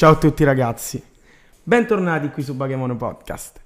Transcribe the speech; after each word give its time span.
Ciao 0.00 0.12
a 0.12 0.16
tutti 0.16 0.44
ragazzi, 0.44 1.04
bentornati 1.62 2.30
qui 2.30 2.42
su 2.42 2.54
Bachemono 2.54 2.96
Podcast. 2.96 3.60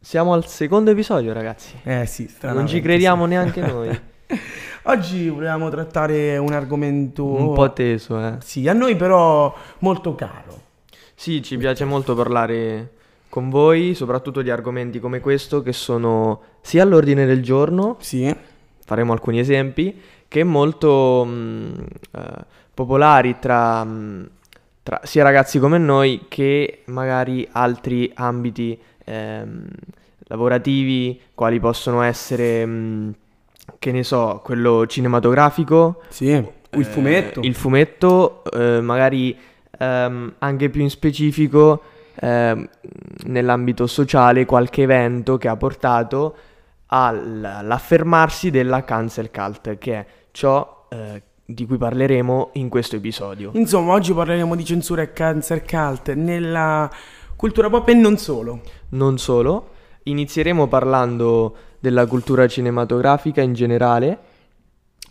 Siamo 0.00 0.32
al 0.32 0.46
secondo 0.46 0.90
episodio, 0.90 1.34
ragazzi. 1.34 1.74
Eh 1.82 2.06
sì, 2.06 2.26
Non 2.44 2.66
ci 2.66 2.80
crediamo 2.80 3.26
neanche 3.26 3.60
noi. 3.60 3.90
Oggi 4.84 5.28
volevamo 5.28 5.68
trattare 5.68 6.38
un 6.38 6.54
argomento 6.54 7.26
Un 7.26 7.52
po' 7.52 7.70
teso, 7.74 8.18
eh. 8.26 8.36
Sì, 8.40 8.66
a 8.68 8.72
noi 8.72 8.96
però 8.96 9.54
molto 9.80 10.14
caro. 10.14 10.62
Sì, 11.14 11.42
ci 11.42 11.58
piace 11.58 11.84
molto 11.84 12.14
parlare 12.14 12.92
con 13.28 13.50
voi, 13.50 13.92
soprattutto 13.94 14.40
di 14.40 14.48
argomenti 14.48 14.98
come 14.98 15.20
questo 15.20 15.60
che 15.60 15.74
sono 15.74 16.40
sia 16.62 16.84
all'ordine 16.84 17.26
del 17.26 17.42
giorno, 17.42 17.98
Sì, 18.00 18.34
faremo 18.82 19.12
alcuni 19.12 19.40
esempi, 19.40 20.00
che 20.26 20.42
molto 20.42 21.22
mh, 21.22 21.84
eh, 22.12 22.44
popolari 22.72 23.36
tra, 23.38 23.84
mh, 23.84 24.30
tra 24.84 25.00
sia 25.02 25.22
ragazzi 25.22 25.58
come 25.58 25.78
noi 25.78 26.26
che 26.28 26.82
magari 26.86 27.48
altri 27.50 28.12
ambiti 28.14 28.78
ehm, 29.06 29.66
lavorativi, 30.24 31.18
quali 31.34 31.58
possono 31.58 32.02
essere, 32.02 32.66
mh, 32.66 33.14
che 33.78 33.92
ne 33.92 34.02
so, 34.02 34.42
quello 34.44 34.86
cinematografico, 34.86 36.02
sì, 36.08 36.26
il 36.28 36.46
eh, 36.70 36.84
fumetto. 36.84 37.40
il 37.40 37.54
fumetto, 37.54 38.44
eh, 38.52 38.82
magari 38.82 39.34
ehm, 39.78 40.34
anche 40.38 40.68
più 40.68 40.82
in 40.82 40.90
specifico 40.90 41.82
ehm, 42.16 42.68
nell'ambito 43.24 43.86
sociale, 43.86 44.44
qualche 44.44 44.82
evento 44.82 45.38
che 45.38 45.48
ha 45.48 45.56
portato 45.56 46.36
al- 46.88 47.42
all'affermarsi 47.42 48.50
della 48.50 48.84
cancel 48.84 49.30
cult, 49.30 49.78
che 49.78 49.94
è 49.94 50.06
ciò 50.30 50.86
eh, 50.90 51.22
di 51.44 51.66
cui 51.66 51.76
parleremo 51.76 52.50
in 52.54 52.68
questo 52.68 52.96
episodio. 52.96 53.50
Insomma, 53.54 53.92
oggi 53.92 54.12
parleremo 54.12 54.54
di 54.54 54.64
censura 54.64 55.02
e 55.02 55.12
cancer 55.12 55.64
cult 55.64 56.12
nella 56.14 56.90
cultura 57.36 57.68
pop 57.68 57.88
e 57.88 57.94
non 57.94 58.16
solo. 58.16 58.62
Non 58.90 59.18
solo, 59.18 59.70
inizieremo 60.04 60.66
parlando 60.66 61.56
della 61.78 62.06
cultura 62.06 62.46
cinematografica 62.46 63.42
in 63.42 63.52
generale. 63.52 64.18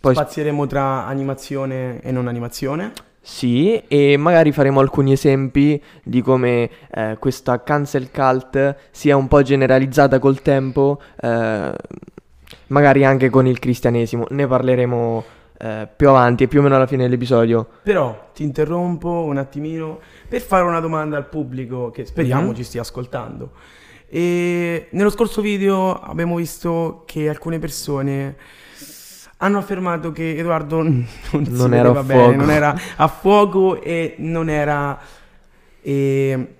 Poi 0.00 0.14
Spazieremo 0.14 0.66
tra 0.66 1.06
animazione 1.06 2.00
e 2.00 2.10
non 2.10 2.26
animazione. 2.26 2.92
Sì, 3.20 3.82
e 3.88 4.18
magari 4.18 4.52
faremo 4.52 4.80
alcuni 4.80 5.12
esempi 5.12 5.82
di 6.02 6.20
come 6.20 6.68
eh, 6.92 7.16
questa 7.18 7.62
cancel 7.62 8.10
cult 8.10 8.76
sia 8.90 9.16
un 9.16 9.28
po' 9.28 9.40
generalizzata 9.40 10.18
col 10.18 10.42
tempo, 10.42 11.00
eh, 11.22 11.72
magari 12.66 13.02
anche 13.02 13.30
con 13.30 13.46
il 13.46 13.58
cristianesimo. 13.58 14.26
Ne 14.28 14.46
parleremo 14.46 15.24
eh, 15.64 15.88
più 15.96 16.08
avanti 16.10 16.44
e 16.44 16.48
più 16.48 16.60
o 16.60 16.62
meno 16.62 16.74
alla 16.76 16.86
fine 16.86 17.04
dell'episodio. 17.04 17.66
Però 17.82 18.30
ti 18.34 18.42
interrompo 18.42 19.08
un 19.24 19.38
attimino 19.38 19.98
per 20.28 20.42
fare 20.42 20.62
una 20.64 20.80
domanda 20.80 21.16
al 21.16 21.26
pubblico 21.26 21.90
che 21.90 22.04
speriamo 22.04 22.48
Mhm. 22.48 22.54
ci 22.54 22.64
stia 22.64 22.82
ascoltando. 22.82 23.52
E 24.08 24.88
nello 24.90 25.10
scorso 25.10 25.40
video 25.40 25.98
abbiamo 25.98 26.36
visto 26.36 27.02
che 27.06 27.28
alcune 27.28 27.58
persone 27.58 28.36
hanno 29.38 29.58
affermato 29.58 30.12
che 30.12 30.36
Edoardo 30.36 30.82
non, 30.84 31.06
si 31.30 31.50
Non 31.50 31.72
era 31.74 31.90
bene, 32.02 32.22
fuoco. 32.22 32.36
non 32.36 32.50
era 32.50 32.74
a 32.96 33.08
fuoco 33.08 33.80
e 33.82 34.14
non 34.18 34.48
era 34.50 34.98
eh, 35.82 36.54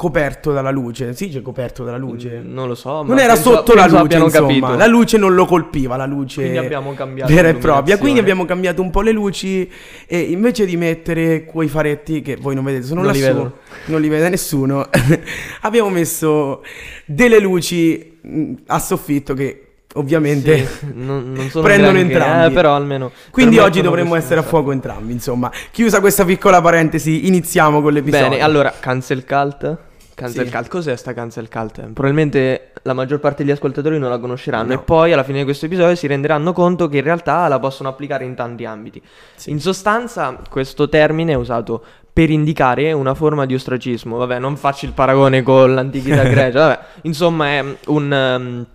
coperto 0.00 0.50
dalla 0.52 0.70
luce. 0.70 1.12
Sì, 1.14 1.28
c'è 1.28 1.42
coperto 1.42 1.84
dalla 1.84 1.98
luce. 1.98 2.40
Non 2.42 2.68
lo 2.68 2.74
so, 2.74 3.02
ma 3.02 3.08
Non 3.10 3.18
era 3.18 3.34
penso- 3.34 3.52
sotto 3.56 3.74
la 3.74 3.82
penso 3.82 3.96
luce, 3.96 4.04
abbiano 4.06 4.24
insomma. 4.24 4.46
capito. 4.48 4.74
La 4.78 4.86
luce 4.86 5.18
non 5.18 5.34
lo 5.34 5.44
colpiva, 5.44 5.96
la 5.96 6.06
luce 6.06 6.40
Quindi 6.40 6.56
abbiamo 6.56 6.94
cambiato 6.94 7.34
vera 7.34 7.48
e 7.48 7.54
propria. 7.56 7.98
Quindi 7.98 8.18
abbiamo 8.18 8.46
cambiato 8.46 8.80
un 8.80 8.90
po' 8.90 9.02
le 9.02 9.12
luci 9.12 9.70
e 10.06 10.18
invece 10.18 10.64
di 10.64 10.78
mettere 10.78 11.44
quei 11.44 11.68
faretti 11.68 12.22
che 12.22 12.36
voi 12.36 12.54
non 12.54 12.64
vedete, 12.64 12.86
sono 12.86 13.02
Non 13.02 13.12
lassù, 13.12 13.50
non 13.86 14.00
li 14.00 14.08
vede 14.08 14.30
nessuno, 14.30 14.88
abbiamo 15.60 15.90
messo 15.90 16.62
delle 17.04 17.38
luci 17.38 18.18
mh, 18.22 18.52
a 18.68 18.78
soffitto 18.78 19.34
che 19.34 19.64
ovviamente... 19.94 20.66
Sì, 20.66 20.86
non, 20.94 21.32
non 21.32 21.48
sono 21.50 21.62
prendono 21.64 21.92
granché, 21.98 22.12
entrambi. 22.14 22.46
eh, 22.52 22.54
però 22.54 22.74
almeno 22.74 23.10
Quindi 23.30 23.56
oggi 23.58 23.80
permettono 23.80 23.88
dovremmo 23.90 24.14
essere 24.14 24.40
a 24.40 24.42
fuoco 24.42 24.72
entrambi, 24.72 25.12
insomma. 25.12 25.50
Chiusa 25.70 26.00
questa 26.00 26.24
piccola 26.24 26.62
parentesi, 26.62 27.26
iniziamo 27.26 27.82
con 27.82 27.92
l'episodio. 27.92 28.28
Bene, 28.30 28.40
allora, 28.42 28.72
cancel 28.80 29.26
cult. 29.26 29.78
Cancel 30.20 30.46
Sì. 30.46 30.52
cult, 30.52 30.68
cos'è 30.68 30.96
sta 30.96 31.12
cancel 31.14 31.48
cult? 31.48 31.80
Probabilmente 31.80 32.72
la 32.82 32.92
maggior 32.92 33.20
parte 33.20 33.42
degli 33.42 33.52
ascoltatori 33.52 33.98
non 33.98 34.10
la 34.10 34.18
conosceranno 34.18 34.68
No. 34.68 34.74
e 34.74 34.78
poi 34.78 35.12
alla 35.12 35.22
fine 35.22 35.38
di 35.38 35.44
questo 35.44 35.66
episodio 35.66 35.94
si 35.94 36.06
renderanno 36.06 36.52
conto 36.52 36.88
che 36.88 36.98
in 36.98 37.04
realtà 37.04 37.48
la 37.48 37.58
possono 37.58 37.88
applicare 37.88 38.24
in 38.24 38.34
tanti 38.34 38.64
ambiti. 38.64 39.02
Sì. 39.34 39.50
In 39.50 39.60
sostanza, 39.60 40.36
questo 40.50 40.88
termine 40.88 41.32
è 41.32 41.36
usato 41.36 41.82
per 42.12 42.28
indicare 42.30 42.92
una 42.92 43.14
forma 43.14 43.46
di 43.46 43.54
ostracismo. 43.54 44.16
Vabbè, 44.18 44.38
non 44.38 44.56
faccio 44.56 44.84
il 44.84 44.92
paragone 44.92 45.42
con 45.42 45.74
l'antichità 45.74 46.22
grecia, 46.28 46.58
vabbè. 46.66 46.78
Insomma, 47.02 47.46
è 47.48 47.64
un... 47.86 48.12
um, 48.12 48.66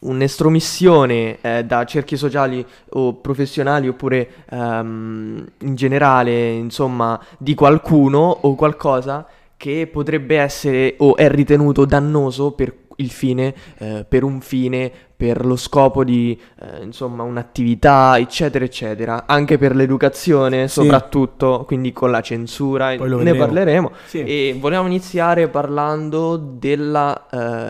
un'estromissione 0.00 1.38
eh, 1.40 1.64
da 1.64 1.84
cerchi 1.84 2.16
sociali 2.16 2.64
o 2.90 3.14
professionali 3.14 3.88
oppure 3.88 4.28
ehm, 4.50 5.44
in 5.62 5.74
generale, 5.74 6.50
insomma, 6.52 7.18
di 7.36 7.54
qualcuno 7.54 8.18
o 8.42 8.54
qualcosa 8.54 9.26
che 9.58 9.86
potrebbe 9.92 10.38
essere 10.38 10.94
o 10.98 11.16
è 11.16 11.28
ritenuto 11.28 11.84
dannoso 11.84 12.52
per 12.52 12.72
il 13.00 13.10
fine, 13.10 13.54
eh, 13.78 14.04
per 14.08 14.24
un 14.24 14.40
fine, 14.40 14.90
per 15.16 15.44
lo 15.44 15.54
scopo 15.56 16.02
di, 16.04 16.36
eh, 16.60 16.82
insomma, 16.84 17.22
un'attività, 17.24 18.16
eccetera, 18.18 18.64
eccetera. 18.64 19.24
Anche 19.26 19.56
per 19.58 19.74
l'educazione, 19.76 20.66
Sì. 20.66 20.80
soprattutto, 20.80 21.64
quindi 21.66 21.92
con 21.92 22.10
la 22.10 22.20
censura, 22.20 22.94
Poi 22.96 23.22
ne 23.22 23.34
parleremo. 23.34 23.92
Sì. 24.06 24.22
E 24.24 24.56
vogliamo 24.58 24.86
iniziare 24.86 25.48
parlando 25.48 26.36
della... 26.36 27.26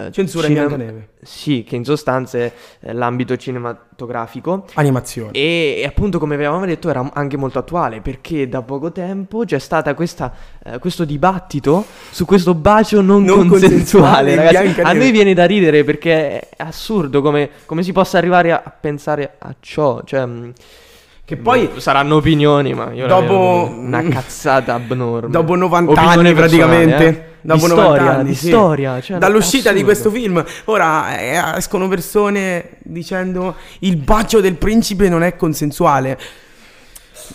eh, 0.06 0.12
Censura 0.12 0.46
in 0.46 0.54
cinem- 0.54 0.68
Biancaneve. 0.68 1.08
Sì, 1.20 1.64
che 1.66 1.74
in 1.74 1.84
sostanza 1.84 2.38
è 2.38 2.52
eh, 2.80 2.92
l'ambito 2.92 3.36
cinematografico. 3.36 4.66
Animazione. 4.74 5.32
E, 5.32 5.80
e 5.82 5.84
appunto, 5.84 6.18
come 6.18 6.34
avevamo 6.36 6.64
detto, 6.64 6.88
era 6.88 7.10
anche 7.12 7.36
molto 7.36 7.58
attuale 7.58 8.00
perché 8.00 8.48
da 8.48 8.62
poco 8.62 8.92
tempo 8.92 9.44
c'è 9.44 9.58
questa, 9.94 10.32
eh, 10.64 10.78
questo 10.78 11.04
dibattito 11.04 11.84
su 12.10 12.24
questo 12.24 12.54
bacio 12.54 13.00
non, 13.00 13.24
Non 13.24 13.48
consensuale. 13.48 14.36
consensuale. 14.36 14.82
A 14.82 14.92
noi 14.92 15.10
viene 15.10 15.34
da 15.34 15.44
ridere 15.44 15.82
perché 15.84 16.38
è 16.40 16.48
assurdo 16.58 17.20
come, 17.20 17.50
come 17.66 17.82
si 17.82 17.92
possa 17.92 18.18
arrivare 18.18 18.52
a, 18.52 18.62
a 18.64 18.70
pensare 18.70 19.34
a 19.38 19.54
ciò. 19.58 20.02
Cioè, 20.04 20.24
mh, 20.24 20.52
Che 21.24 21.36
poi 21.36 21.68
saranno 21.78 22.16
opinioni, 22.16 22.74
ma 22.74 22.92
io 22.92 23.06
Dopo- 23.08 23.68
una 23.76 24.02
cazzata 24.02 24.74
abnorme. 24.74 25.30
Dopo 25.30 25.54
90 25.56 25.90
Opinione 25.90 26.28
anni 26.28 26.32
praticamente. 26.34 27.06
eh. 27.08 27.26
Dopo 27.54 27.66
di 27.66 27.72
90 27.72 27.94
storia, 27.94 28.18
anni, 28.18 28.28
di 28.28 28.34
sì. 28.34 28.46
storia. 28.48 29.00
cioè, 29.00 29.18
Dall'uscita 29.18 29.72
di 29.72 29.82
questo 29.82 30.10
film, 30.10 30.44
ora 30.64 31.18
eh, 31.18 31.56
escono 31.56 31.88
persone 31.88 32.70
dicendo 32.80 33.54
il 33.80 33.96
bacio 33.96 34.40
del 34.40 34.54
principe 34.56 35.08
non 35.08 35.22
è 35.22 35.36
consensuale. 35.36 36.18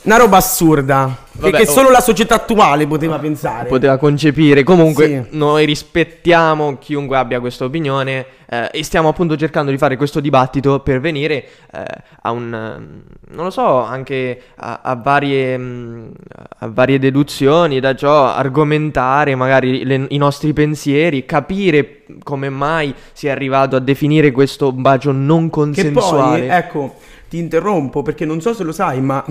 Una 0.03 0.17
roba 0.17 0.37
assurda. 0.37 1.17
Vabbè, 1.35 1.55
che 1.57 1.63
oh. 1.63 1.71
solo 1.71 1.89
la 1.89 2.01
società 2.01 2.35
attuale 2.35 2.85
poteva 2.87 3.17
pensare. 3.17 3.67
poteva 3.67 3.97
concepire. 3.97 4.63
Comunque, 4.63 5.27
Sì. 5.29 5.37
noi 5.37 5.65
rispettiamo 5.65 6.77
chiunque 6.77 7.17
abbia 7.17 7.39
questa 7.39 7.65
opinione 7.65 8.25
eh, 8.47 8.69
e 8.71 8.83
stiamo 8.83 9.07
appunto 9.09 9.35
cercando 9.35 9.71
di 9.71 9.77
fare 9.77 9.95
questo 9.97 10.19
dibattito 10.19 10.79
per 10.81 10.99
venire 10.99 11.45
eh, 11.73 11.83
a 12.21 12.31
un, 12.31 12.53
eh, 12.53 13.33
non 13.33 13.45
lo 13.45 13.49
so, 13.49 13.81
anche 13.81 14.41
a, 14.57 14.81
a 14.83 14.95
varie, 14.95 15.57
mh, 15.57 16.11
a 16.59 16.67
varie 16.67 16.99
deduzioni 16.99 17.79
da 17.79 17.95
ciò, 17.95 18.27
argomentare 18.27 19.33
magari 19.35 19.83
le- 19.85 20.05
i 20.09 20.17
nostri 20.17 20.53
pensieri, 20.53 21.25
capire 21.25 22.03
come 22.23 22.49
mai 22.49 22.93
si 23.13 23.25
è 23.27 23.31
arrivato 23.31 23.75
a 23.75 23.79
definire 23.79 24.31
questo 24.31 24.71
bacio 24.71 25.11
non 25.11 25.45
Che 25.45 25.49
consensuale. 25.49 26.39
poi, 26.41 26.49
ecco, 26.49 26.95
ti 27.27 27.37
interrompo 27.39 28.03
perché 28.03 28.25
non 28.25 28.39
so 28.39 28.53
se 28.53 28.63
lo 28.63 28.71
sai, 28.71 29.01
ma 29.01 29.23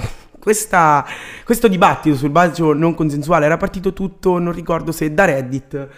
questa- 0.43 1.07
questo 1.45 1.69
dibattito 1.69 2.17
sul 2.17 2.31
bacio 2.31 2.73
non 2.73 2.95
consensuale 2.95 3.47
era 3.47 3.57
partito 3.57 3.93
tutto, 3.93 4.39
non 4.39 4.53
ricordo 4.53 4.91
se 4.91 5.15
da 5.15 5.25
Reddit, 5.25 5.89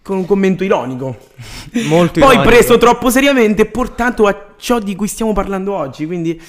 con 0.00 0.18
un 0.18 0.26
commento 0.26 0.62
ironico. 0.62 1.16
Molto 1.88 2.20
Poi 2.20 2.34
ironico. 2.34 2.42
preso 2.54 2.78
troppo 2.78 3.10
seriamente 3.10 3.62
e 3.62 3.66
portato 3.66 4.26
a 4.28 4.52
ciò 4.56 4.78
di 4.78 4.94
cui 4.94 5.08
stiamo 5.08 5.32
parlando 5.32 5.72
oggi. 5.74 6.06
Quindi, 6.06 6.40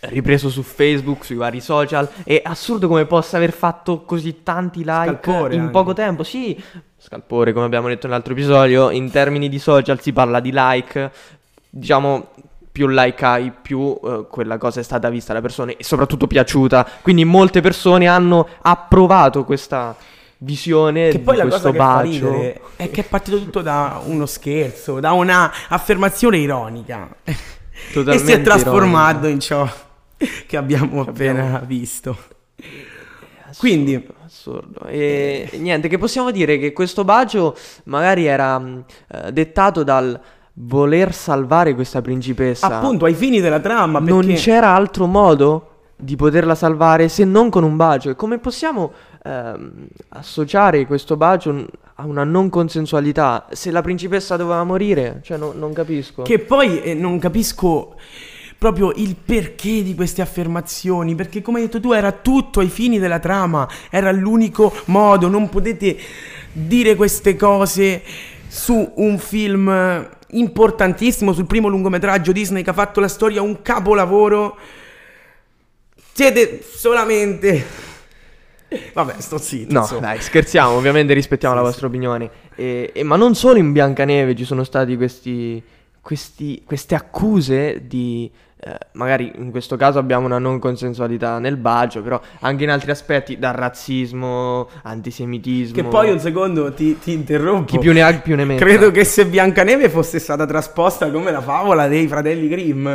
ripreso 0.00 0.48
su 0.48 0.62
Facebook, 0.62 1.24
sui 1.24 1.36
vari 1.36 1.60
social. 1.60 2.08
È 2.24 2.40
assurdo 2.44 2.88
come 2.88 3.04
possa 3.06 3.36
aver 3.36 3.52
fatto 3.52 4.02
così 4.02 4.42
tanti 4.42 4.78
like 4.80 5.20
Scalpore 5.22 5.54
in 5.54 5.60
anche. 5.60 5.72
poco 5.72 5.92
tempo. 5.92 6.22
Sì, 6.24 6.60
scalpore, 6.98 7.52
come 7.52 7.66
abbiamo 7.66 7.86
detto 7.88 8.06
nell'altro 8.08 8.32
episodio. 8.32 8.90
In 8.90 9.10
termini 9.10 9.48
di 9.48 9.58
social 9.60 10.00
si 10.00 10.12
parla 10.12 10.40
di 10.40 10.50
like. 10.52 11.10
Diciamo, 11.70 12.30
più 12.76 12.88
like 12.88 13.24
hai, 13.24 13.50
più 13.62 13.98
eh, 14.04 14.26
quella 14.28 14.58
cosa 14.58 14.80
è 14.80 14.82
stata 14.82 15.08
vista 15.08 15.32
da 15.32 15.40
persone 15.40 15.76
e 15.78 15.82
soprattutto 15.82 16.26
piaciuta. 16.26 16.86
Quindi 17.00 17.24
molte 17.24 17.62
persone 17.62 18.06
hanno 18.06 18.46
approvato 18.60 19.44
questa 19.44 19.96
visione 20.40 21.08
che 21.08 21.20
poi 21.20 21.36
di 21.36 21.40
la 21.40 21.46
questo 21.48 21.72
cosa 21.72 21.94
che 21.94 22.10
bacio. 22.10 22.34
è 22.76 22.90
che 22.90 23.00
è 23.00 23.04
partito 23.04 23.38
tutto 23.38 23.62
da 23.62 23.98
uno 24.04 24.26
scherzo, 24.26 25.00
da 25.00 25.12
una 25.12 25.50
affermazione 25.70 26.36
ironica. 26.36 27.08
e 27.24 27.32
si 27.32 27.88
è 27.88 27.92
Totalmente 27.94 28.42
trasformato 28.42 29.26
ironico. 29.26 29.28
in 29.28 29.40
ciò 29.40 29.68
che 30.46 30.56
abbiamo 30.58 31.00
appena 31.00 31.62
visto. 31.66 32.14
Assurdo, 33.48 33.56
Quindi- 33.58 34.06
assurdo. 34.22 34.80
E 34.86 35.48
niente, 35.54 35.88
che 35.88 35.96
possiamo 35.96 36.30
dire 36.30 36.58
che 36.58 36.74
questo 36.74 37.04
bacio 37.04 37.56
magari 37.84 38.26
era 38.26 38.60
eh, 39.12 39.32
dettato 39.32 39.82
dal 39.82 40.20
voler 40.58 41.12
salvare 41.12 41.74
questa 41.74 42.00
principessa. 42.00 42.66
Appunto, 42.66 43.04
ai 43.04 43.14
fini 43.14 43.40
della 43.40 43.60
trama, 43.60 43.98
non 43.98 44.20
perché... 44.20 44.34
c'era 44.34 44.74
altro 44.74 45.06
modo 45.06 45.70
di 45.96 46.16
poterla 46.16 46.54
salvare 46.54 47.08
se 47.08 47.24
non 47.24 47.50
con 47.50 47.64
un 47.64 47.76
bacio. 47.76 48.10
E 48.10 48.16
come 48.16 48.38
possiamo 48.38 48.92
ehm, 49.22 49.86
associare 50.10 50.86
questo 50.86 51.16
bacio 51.16 51.66
a 51.94 52.04
una 52.06 52.24
non 52.24 52.48
consensualità? 52.48 53.46
Se 53.50 53.70
la 53.70 53.82
principessa 53.82 54.36
doveva 54.36 54.64
morire, 54.64 55.20
cioè 55.22 55.36
no- 55.36 55.52
non 55.54 55.72
capisco. 55.72 56.22
Che 56.22 56.38
poi 56.38 56.82
eh, 56.82 56.94
non 56.94 57.18
capisco 57.18 57.94
proprio 58.58 58.90
il 58.96 59.16
perché 59.16 59.82
di 59.82 59.94
queste 59.94 60.22
affermazioni, 60.22 61.14
perché 61.14 61.42
come 61.42 61.58
hai 61.58 61.66
detto 61.66 61.80
tu 61.80 61.92
era 61.92 62.12
tutto 62.12 62.60
ai 62.60 62.68
fini 62.68 62.98
della 62.98 63.18
trama, 63.18 63.68
era 63.90 64.10
l'unico 64.10 64.72
modo, 64.86 65.28
non 65.28 65.50
potete 65.50 65.96
dire 66.52 66.94
queste 66.94 67.36
cose 67.36 68.02
su 68.48 68.92
un 68.96 69.18
film 69.18 70.14
importantissimo, 70.30 71.32
sul 71.32 71.46
primo 71.46 71.68
lungometraggio 71.68 72.32
Disney 72.32 72.62
che 72.62 72.70
ha 72.70 72.74
fatto 72.74 73.00
la 73.00 73.08
storia 73.08 73.42
un 73.42 73.62
capolavoro. 73.62 74.56
Siete 76.12 76.62
solamente... 76.62 77.84
Vabbè, 78.92 79.14
sto 79.18 79.38
zitto. 79.38 79.72
No, 79.72 79.80
insomma. 79.80 80.00
dai, 80.00 80.20
scherziamo, 80.20 80.70
ovviamente 80.74 81.12
rispettiamo 81.14 81.54
Sì, 81.54 81.60
la 81.60 81.66
sì. 81.66 81.70
vostra 81.70 81.88
opinione. 81.88 82.30
E- 82.56 82.90
e- 82.94 83.02
ma 83.04 83.16
non 83.16 83.34
solo 83.34 83.58
in 83.58 83.70
Biancaneve 83.70 84.34
ci 84.34 84.44
sono 84.44 84.64
stati 84.64 84.96
questi, 84.96 85.62
questi- 86.00 86.62
queste 86.64 86.94
accuse 86.94 87.86
di... 87.86 88.30
eh, 88.66 88.76
magari 88.92 89.30
in 89.36 89.52
questo 89.52 89.76
caso 89.76 90.00
abbiamo 90.00 90.26
una 90.26 90.40
non 90.40 90.58
consensualità 90.58 91.38
nel 91.38 91.56
bacio, 91.56 92.02
però 92.02 92.20
anche 92.40 92.64
in 92.64 92.70
altri 92.70 92.90
aspetti, 92.90 93.38
dal 93.38 93.54
razzismo, 93.54 94.68
antisemitismo. 94.82 95.76
Che 95.76 95.84
poi 95.84 96.10
un 96.10 96.18
secondo 96.18 96.74
ti, 96.74 96.98
ti 96.98 97.12
interrompo. 97.12 97.66
Chi 97.66 97.78
più 97.78 97.92
ne 97.92 98.02
ha 98.02 98.12
più 98.14 98.34
ne 98.34 98.44
metta. 98.44 98.64
Credo 98.64 98.90
che 98.90 99.04
se 99.04 99.24
Biancaneve 99.26 99.88
fosse 99.88 100.18
stata 100.18 100.44
trasposta 100.46 101.08
come 101.12 101.30
la 101.30 101.40
favola 101.40 101.86
dei 101.86 102.08
fratelli 102.08 102.48
Grimm, 102.48 102.88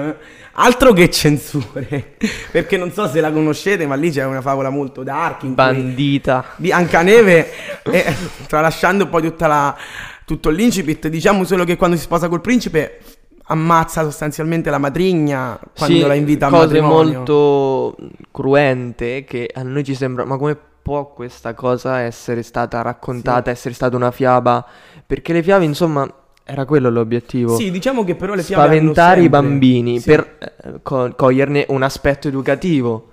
altro 0.54 0.92
che 0.92 1.10
censure. 1.10 2.16
Perché 2.52 2.76
non 2.76 2.92
so 2.92 3.08
se 3.08 3.22
la 3.22 3.32
conoscete, 3.32 3.88
ma 3.88 3.96
lì 3.96 4.12
c'è 4.12 4.26
una 4.26 4.42
favola 4.42 4.70
molto 4.70 5.04
dark. 5.04 5.46
Bandita. 5.46 6.44
Biancaneve, 6.58 7.50
eh, 7.84 8.14
tralasciando 8.46 9.08
poi 9.08 9.22
tutta 9.22 9.48
la, 9.48 9.78
tutto 10.26 10.50
l'incipit, 10.50 11.08
diciamo 11.08 11.46
solo 11.46 11.64
che 11.64 11.78
quando 11.78 11.96
si 11.96 12.04
sposa 12.04 12.28
col 12.28 12.42
principe 12.42 13.00
ammazza 13.52 14.04
sostanzialmente 14.04 14.70
la 14.70 14.78
matrigna 14.78 15.60
quando 15.76 15.96
Sì, 15.96 16.02
la 16.06 16.14
invita 16.14 16.48
a 16.48 16.50
cose 16.50 16.66
matrimonio. 16.66 17.14
molto 17.18 17.96
cruente 18.32 19.24
che 19.24 19.50
a 19.54 19.62
noi 19.64 19.84
ci 19.84 19.94
sembra, 19.96 20.26
ma 20.26 20.38
come 20.38 20.58
può 20.82 21.14
questa 21.14 21.54
cosa 21.54 22.00
essere 22.00 22.42
stata 22.44 22.82
raccontata, 22.82 23.52
essere 23.52 23.74
stata 23.74 23.96
una 23.96 24.12
fiaba? 24.12 24.66
Perché 25.06 25.34
le 25.34 25.44
fiabe, 25.44 25.66
insomma, 25.66 26.12
era 26.44 26.66
quello 26.66 26.90
l'obiettivo. 26.90 27.56
Sì, 27.56 27.70
diciamo 27.72 28.04
che 28.04 28.16
però 28.16 28.34
le 28.34 28.42
fiabe 28.44 28.64
Spaventare 28.64 29.22
i 29.22 29.30
bambini 29.30 30.00
sì. 30.00 30.10
per 30.10 30.38
eh, 30.40 30.74
co- 30.82 31.14
coglierne 31.16 31.66
un 31.70 31.84
aspetto 31.84 32.28
educativo. 32.28 33.08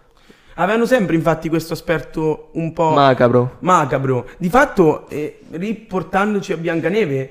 Avevano 0.54 0.86
sempre 0.86 1.14
infatti 1.14 1.48
questo 1.48 1.72
aspetto 1.74 2.48
un 2.54 2.72
po' 2.72 2.90
Macabro. 2.90 3.56
macabro. 3.60 4.26
Di 4.38 4.48
fatto, 4.48 5.08
eh, 5.08 5.40
riportandoci 5.50 6.52
a 6.52 6.56
Biancaneve, 6.56 7.30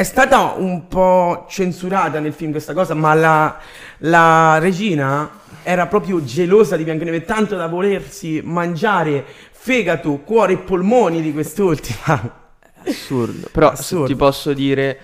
è 0.00 0.02
stata 0.02 0.54
un 0.56 0.88
po' 0.88 1.44
censurata 1.46 2.20
nel 2.20 2.32
film 2.32 2.52
questa 2.52 2.72
cosa, 2.72 2.94
ma 2.94 3.12
la, 3.12 3.58
la 3.98 4.56
regina 4.58 5.28
era 5.62 5.88
proprio 5.88 6.24
gelosa 6.24 6.74
di 6.78 6.84
Biancaneve, 6.84 7.26
tanto 7.26 7.54
da 7.54 7.66
volersi 7.66 8.40
mangiare 8.42 9.22
fegato, 9.50 10.16
cuore 10.24 10.54
e 10.54 10.56
polmoni 10.56 11.20
di 11.20 11.34
quest'ultima. 11.34 12.48
Assurdo. 12.86 13.48
Però 13.52 13.72
Assurdo. 13.72 14.06
ti 14.06 14.16
posso 14.16 14.54
dire, 14.54 14.98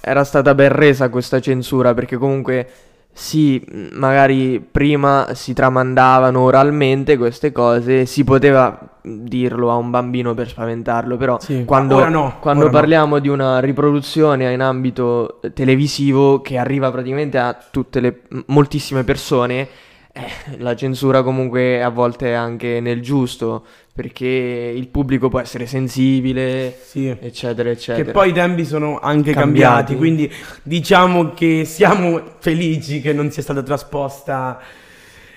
era 0.00 0.22
stata 0.22 0.54
ben 0.54 0.70
resa 0.70 1.08
questa 1.08 1.40
censura 1.40 1.92
perché 1.92 2.16
comunque 2.16 2.70
sì, 3.12 3.60
magari 3.92 4.60
prima 4.60 5.34
si 5.34 5.52
tramandavano 5.52 6.40
oralmente 6.40 7.16
queste 7.16 7.50
cose, 7.50 8.06
si 8.06 8.22
poteva 8.22 8.78
mh, 9.02 9.24
dirlo 9.24 9.70
a 9.70 9.74
un 9.74 9.90
bambino 9.90 10.34
per 10.34 10.48
spaventarlo, 10.48 11.16
però 11.16 11.38
Sì, 11.40 11.64
quando, 11.64 12.08
no, 12.08 12.36
quando 12.38 12.66
ora 12.66 12.72
no. 12.72 12.78
parliamo 12.78 13.18
di 13.18 13.28
una 13.28 13.58
riproduzione 13.58 14.52
in 14.52 14.60
ambito 14.60 15.40
eh, 15.42 15.52
televisivo 15.52 16.40
che 16.40 16.58
arriva 16.58 16.92
praticamente 16.92 17.38
a 17.38 17.56
tutte 17.70 17.98
le 18.00 18.22
moltissime 18.46 19.02
persone, 19.02 19.68
eh, 20.18 20.56
la 20.58 20.74
censura 20.74 21.22
comunque 21.22 21.82
a 21.82 21.88
volte 21.90 22.28
è 22.28 22.32
anche 22.32 22.80
nel 22.80 23.00
giusto, 23.00 23.64
perché 23.94 24.26
il 24.26 24.88
pubblico 24.88 25.28
può 25.28 25.40
essere 25.40 25.66
sensibile, 25.66 26.76
Sì. 26.84 27.08
eccetera, 27.08 27.70
eccetera. 27.70 28.04
Che 28.04 28.10
poi 28.12 28.30
i 28.30 28.32
tempi 28.32 28.64
sono 28.64 28.98
anche 29.00 29.32
Cambiati. 29.32 29.94
cambiati, 29.94 29.96
quindi 29.96 30.32
diciamo 30.62 31.32
che 31.34 31.64
siamo 31.64 32.20
felici 32.38 33.00
che 33.00 33.12
non 33.12 33.30
sia 33.30 33.42
stata 33.42 33.62
trasposta 33.62 34.58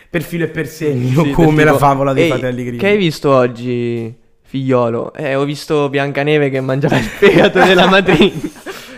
per 0.10 0.22
filo 0.24 0.44
e 0.44 0.48
per 0.50 0.68
segno 0.68 1.24
Sì, 1.24 1.32
come 1.32 1.56
del 1.58 1.66
la 1.66 1.72
tipo, 1.72 1.78
favola 1.86 2.14
dei 2.14 2.24
"Ehi, 2.24 2.30
fratelli 2.30 2.64
Grimm. 2.66 2.80
Che 2.80 2.88
hai 2.88 2.98
visto 2.98 3.32
oggi, 3.34 4.14
figliolo? 4.44 5.14
Eh, 5.14 5.36
ho 5.36 5.44
visto 5.46 5.88
Biancaneve 5.90 6.50
che 6.50 6.60
mangiava 6.60 6.98
il 6.98 7.04
fegato 7.04 7.60
della 7.64 7.88
matrigna 7.90 8.50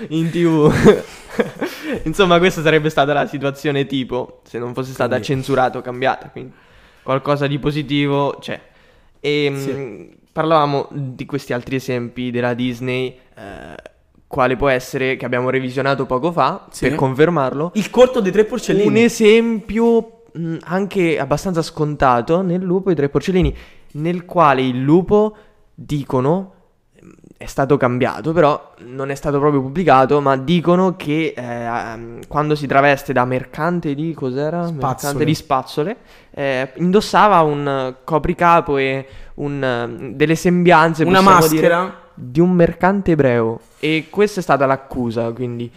in 0.09 0.29
tv. 0.29 0.71
Insomma, 2.03 2.37
questa 2.37 2.61
sarebbe 2.61 2.89
stata 2.89 3.13
la 3.13 3.25
situazione 3.27 3.85
tipo, 3.85 4.41
se 4.43 4.59
non 4.59 4.73
fosse 4.73 4.91
stata 4.91 5.09
Quindi- 5.15 5.25
censurato, 5.27 5.81
cambiata, 5.81 6.29
quindi 6.29 6.53
qualcosa 7.01 7.47
di 7.47 7.59
positivo 7.59 8.37
c'è. 8.39 8.59
E 9.19 9.51
Sì. 9.55 9.71
mh, 9.71 10.09
parlavamo 10.31 10.87
di 10.91 11.25
questi 11.25 11.53
altri 11.53 11.75
esempi 11.75 12.31
della 12.31 12.53
Disney, 12.53 13.17
eh, 13.35 13.91
quale 14.27 14.55
può 14.55 14.67
essere, 14.69 15.15
che 15.15 15.25
abbiamo 15.25 15.49
revisionato 15.49 16.05
poco 16.05 16.31
fa, 16.31 16.67
Sì. 16.71 16.87
per 16.87 16.95
confermarlo, 16.95 17.71
Il 17.75 17.89
corto 17.89 18.19
dei 18.19 18.31
tre 18.31 18.45
porcellini. 18.45 18.87
un 18.87 18.95
esempio 18.97 20.23
mh, 20.33 20.57
anche 20.63 21.19
abbastanza 21.19 21.61
scontato 21.61 22.41
nel 22.41 22.61
lupo 22.61 22.89
e 22.89 22.93
i 22.93 22.95
tre 22.95 23.09
porcellini, 23.09 23.55
nel 23.93 24.25
quale 24.25 24.61
il 24.63 24.81
lupo 24.81 25.35
dicono 25.75 26.53
è 27.43 27.45
stato 27.45 27.75
cambiato, 27.75 28.31
però 28.31 28.71
non 28.85 29.09
è 29.11 29.15
stato 29.15 29.37
proprio 29.37 29.61
pubblicato, 29.61 30.21
ma 30.21 30.37
dicono 30.37 30.95
che 30.95 31.33
eh, 31.35 31.43
ehm, 31.43 32.19
quando 32.29 32.55
si 32.55 32.67
traveste 32.67 33.11
da 33.11 33.25
mercante 33.25 33.93
di 33.93 34.13
cos'era? 34.13 34.61
Mercante 34.61 34.99
Spazzole. 34.99 35.25
di 35.25 35.35
spazzole, 35.35 35.97
eh, 36.31 36.71
indossava 36.75 37.41
un 37.41 37.95
copricapo 38.05 38.77
e 38.77 39.05
un, 39.35 39.61
eh, 39.61 40.13
delle 40.15 40.35
sembianze, 40.35 41.03
Una 41.03 41.21
possiamo 41.21 41.47
dire, 41.47 41.67
maschera. 41.67 41.95
di 42.13 42.39
un 42.39 42.51
mercante 42.51 43.11
ebreo. 43.11 43.59
E 43.79 44.07
questa 44.09 44.39
è 44.39 44.43
stata 44.43 44.65
l'accusa, 44.65 45.29
quindi 45.33 45.69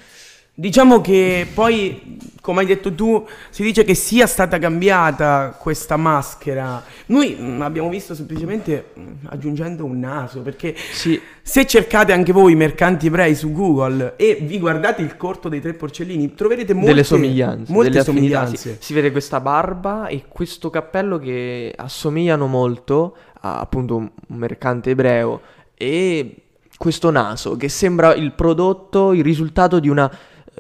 Diciamo 0.59 1.03
che 1.03 1.47
poi, 1.53 2.17
come 2.41 2.61
hai 2.61 2.67
detto 2.67 2.91
tu, 2.95 3.27
si 3.51 3.63
dice 3.63 3.85
che 3.85 3.95
sia 3.95 4.27
stata 4.27 4.59
cambiata 4.59 5.55
questa 5.61 5.99
maschera. 5.99 6.83
Noi 7.09 7.37
mm, 7.39 7.61
abbiamo 7.61 7.91
visto 7.91 8.15
semplicemente 8.15 8.87
mm, 8.99 9.13
aggiungendo 9.27 9.85
un 9.85 9.99
naso, 9.99 10.41
perché 10.41 10.75
sì, 10.75 11.21
se 11.43 11.67
cercate 11.67 12.15
anche 12.15 12.33
voi 12.33 12.55
mercanti 12.55 13.09
ebrei 13.09 13.35
su 13.35 13.53
Google 13.53 14.15
e 14.17 14.39
vi 14.41 14.59
guardate 14.59 15.03
il 15.03 15.19
corto 15.19 15.51
dei 15.51 15.61
tre 15.61 15.75
porcellini, 15.75 16.35
troverete 16.35 16.73
molte 16.73 16.89
delle 16.89 17.05
somiglianze, 17.05 17.71
Molte 17.71 17.91
delle 17.91 18.05
somiglianze. 18.05 18.57
sì. 18.57 18.77
Si 18.79 18.95
vede 18.95 19.11
questa 19.11 19.41
barba 19.41 20.07
e 20.07 20.25
questo 20.27 20.71
cappello 20.71 21.19
che 21.19 21.71
assomigliano 21.77 22.47
molto 22.47 23.15
a 23.41 23.59
appunto 23.61 23.97
un 23.97 24.11
un 24.29 24.37
mercante 24.39 24.91
ebreo 24.91 25.43
e 25.75 26.37
questo 26.77 27.11
naso 27.11 27.57
che 27.57 27.69
sembra 27.69 28.15
il 28.15 28.33
prodotto, 28.33 29.13
il 29.13 29.23
risultato 29.23 29.79
di 29.81 29.89
una 29.91 30.11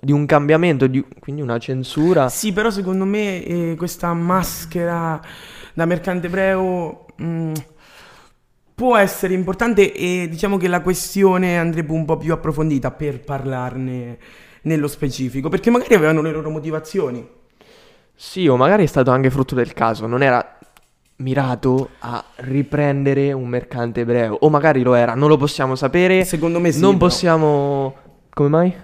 di 0.00 0.12
un 0.12 0.26
cambiamento, 0.26 0.87
di, 0.87 1.05
quindi 1.19 1.43
una 1.43 1.59
censura. 1.59 2.29
Sì, 2.29 2.53
però 2.53 2.71
secondo 2.71 3.05
me 3.05 3.45
eh, 3.45 3.75
questa 3.76 4.12
maschera 4.12 5.21
da 5.75 5.85
mercante 5.85 6.26
ebreo 6.26 7.07
mm, 7.21 7.53
può 8.75 8.97
essere 8.97 9.35
importante 9.35 9.93
e 9.93 10.29
diciamo 10.29 10.57
che 10.57 10.69
la 10.69 10.81
questione 10.81 11.59
andrebbe 11.59 11.93
un 11.93 12.05
po' 12.05 12.17
più 12.17 12.33
approfondita 12.33 12.91
per 12.91 13.21
parlarne 13.21 14.19
nello 14.62 14.88
specifico, 14.88 15.49
perché 15.49 15.71
magari 15.71 15.95
avevano 15.95 16.23
le 16.23 16.33
loro 16.33 16.50
motivazioni. 16.50 17.26
Sì, 18.15 18.49
o 18.49 18.57
magari 18.57 18.85
è 18.85 18.87
stato 18.87 19.11
anche 19.11 19.31
frutto 19.31 19.55
del 19.55 19.73
caso, 19.73 20.07
non 20.07 20.23
era 20.23 20.59
mirato 21.19 21.91
a 22.00 22.23
riprendere 22.37 23.33
un 23.33 23.49
mercante 23.49 24.00
ebreo, 24.03 24.37
o 24.41 24.50
magari 24.50 24.83
lo 24.83 24.95
era, 24.95 25.15
non 25.15 25.29
lo 25.29 25.37
possiamo 25.37 25.75
sapere. 25.75 26.25
Secondo 26.25 26.61
me 26.61 26.73
sì. 26.73 26.81
non 26.81 26.97
però. 26.97 27.07
possiamo 27.07 27.95
Come 28.37 28.49
mai? 28.50 28.75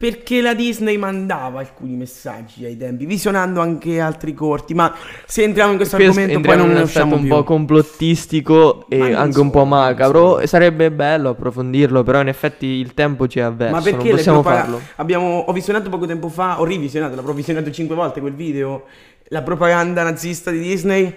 Perché 0.00 0.40
la 0.40 0.54
Disney 0.54 0.96
mandava 0.96 1.58
alcuni 1.60 1.94
messaggi 1.94 2.64
ai 2.64 2.74
tempi, 2.74 3.04
visionando 3.04 3.60
anche 3.60 4.00
altri 4.00 4.32
corti, 4.32 4.72
ma 4.72 4.94
se 5.26 5.42
entriamo 5.42 5.72
in 5.72 5.76
questo 5.76 5.96
Qui 5.96 6.06
es- 6.06 6.16
argomento 6.16 6.40
poi 6.48 6.56
non 6.56 6.70
ne 6.72 6.80
usciamo 6.80 7.16
un 7.16 7.20
più. 7.20 7.28
po' 7.28 7.44
complottistico 7.44 8.86
e 8.88 9.12
anche 9.12 9.38
un 9.40 9.50
po' 9.50 9.66
macabro. 9.66 10.40
sarebbe 10.46 10.90
bello 10.90 11.28
approfondirlo, 11.28 12.02
però 12.02 12.22
in 12.22 12.28
effetti 12.28 12.64
il 12.64 12.94
tempo 12.94 13.26
ci 13.28 13.40
è 13.40 13.42
avverso, 13.42 13.74
Ma 13.74 13.82
perché 13.82 14.06
non 14.06 14.16
possiamo 14.16 14.42
farlo. 14.42 14.80
Abbiamo, 14.96 15.40
ho 15.46 15.52
visionato 15.52 15.90
poco 15.90 16.06
tempo 16.06 16.30
fa, 16.30 16.60
ho 16.60 16.64
rivisionato, 16.64 17.14
l'avrò 17.14 17.34
visionato 17.34 17.70
cinque 17.70 17.94
volte 17.94 18.20
quel 18.22 18.32
video, 18.32 18.84
la 19.28 19.42
propaganda 19.42 20.02
nazista 20.02 20.50
di 20.50 20.60
Disney. 20.60 21.14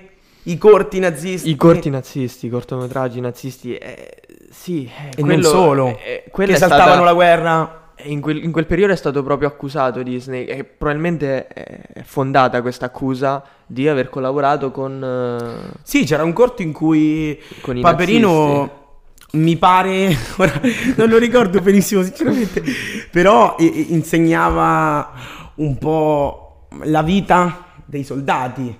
i 0.48 0.58
corti 0.58 1.00
nazisti. 1.00 1.50
I 1.50 1.56
corti 1.56 1.90
nazisti, 1.90 2.48
i 2.48 2.50
cortometraggi 2.50 3.22
nazisti, 3.22 3.76
eh, 3.78 4.12
sì, 4.52 4.84
eh, 4.94 5.18
E 5.18 5.22
quello- 5.22 5.42
non 5.42 5.52
solo, 5.52 5.88
eh, 6.04 6.26
che 6.30 6.56
saltavano 6.58 6.84
stata- 6.92 7.00
la 7.06 7.14
guerra. 7.14 7.78
E 8.04 8.10
In 8.10 8.20
quel, 8.20 8.44
in 8.44 8.52
quel 8.52 8.66
periodo 8.66 8.92
è 8.92 8.98
stato 8.98 9.24
proprio 9.24 9.48
accusato 9.48 10.04
Disney 10.04 10.46
e 10.46 10.64
probabilmente 10.66 11.48
è 11.48 12.04
fondata 12.04 12.62
questa 12.62 12.88
accusa 12.88 13.44
di 13.66 13.88
aver 13.88 14.10
collaborato 14.10 14.72
con, 14.72 15.02
eh, 15.02 15.80
Sì, 15.84 16.04
c'era 16.04 16.24
un 16.24 16.34
corto 16.34 16.62
in 16.62 16.74
cui 16.74 17.40
Paperino 17.80 18.82
mi 19.32 19.56
pare, 19.58 20.16
ora 20.38 20.62
non 20.96 21.08
lo 21.10 21.18
ricordo 21.18 21.60
benissimo 21.62 22.04
sinceramente, 22.04 22.62
però 23.10 23.56
eh, 23.58 23.66
eh, 23.66 23.86
insegnava 23.90 25.12
un 25.56 25.78
po' 25.78 26.68
la 26.84 27.02
vita 27.02 27.66
dei 27.86 28.04
soldati, 28.04 28.78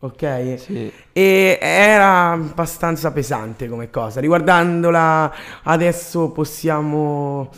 ok? 0.00 0.62
nazisti. 0.62 0.74
Sì. 0.74 0.92
E 1.12 1.58
era 1.60 2.30
abbastanza 2.30 3.12
pesante 3.12 3.68
come 3.68 3.90
cosa. 3.90 4.20
Riguardandola 4.20 5.32
adesso 5.64 6.30
possiamo 6.30 7.50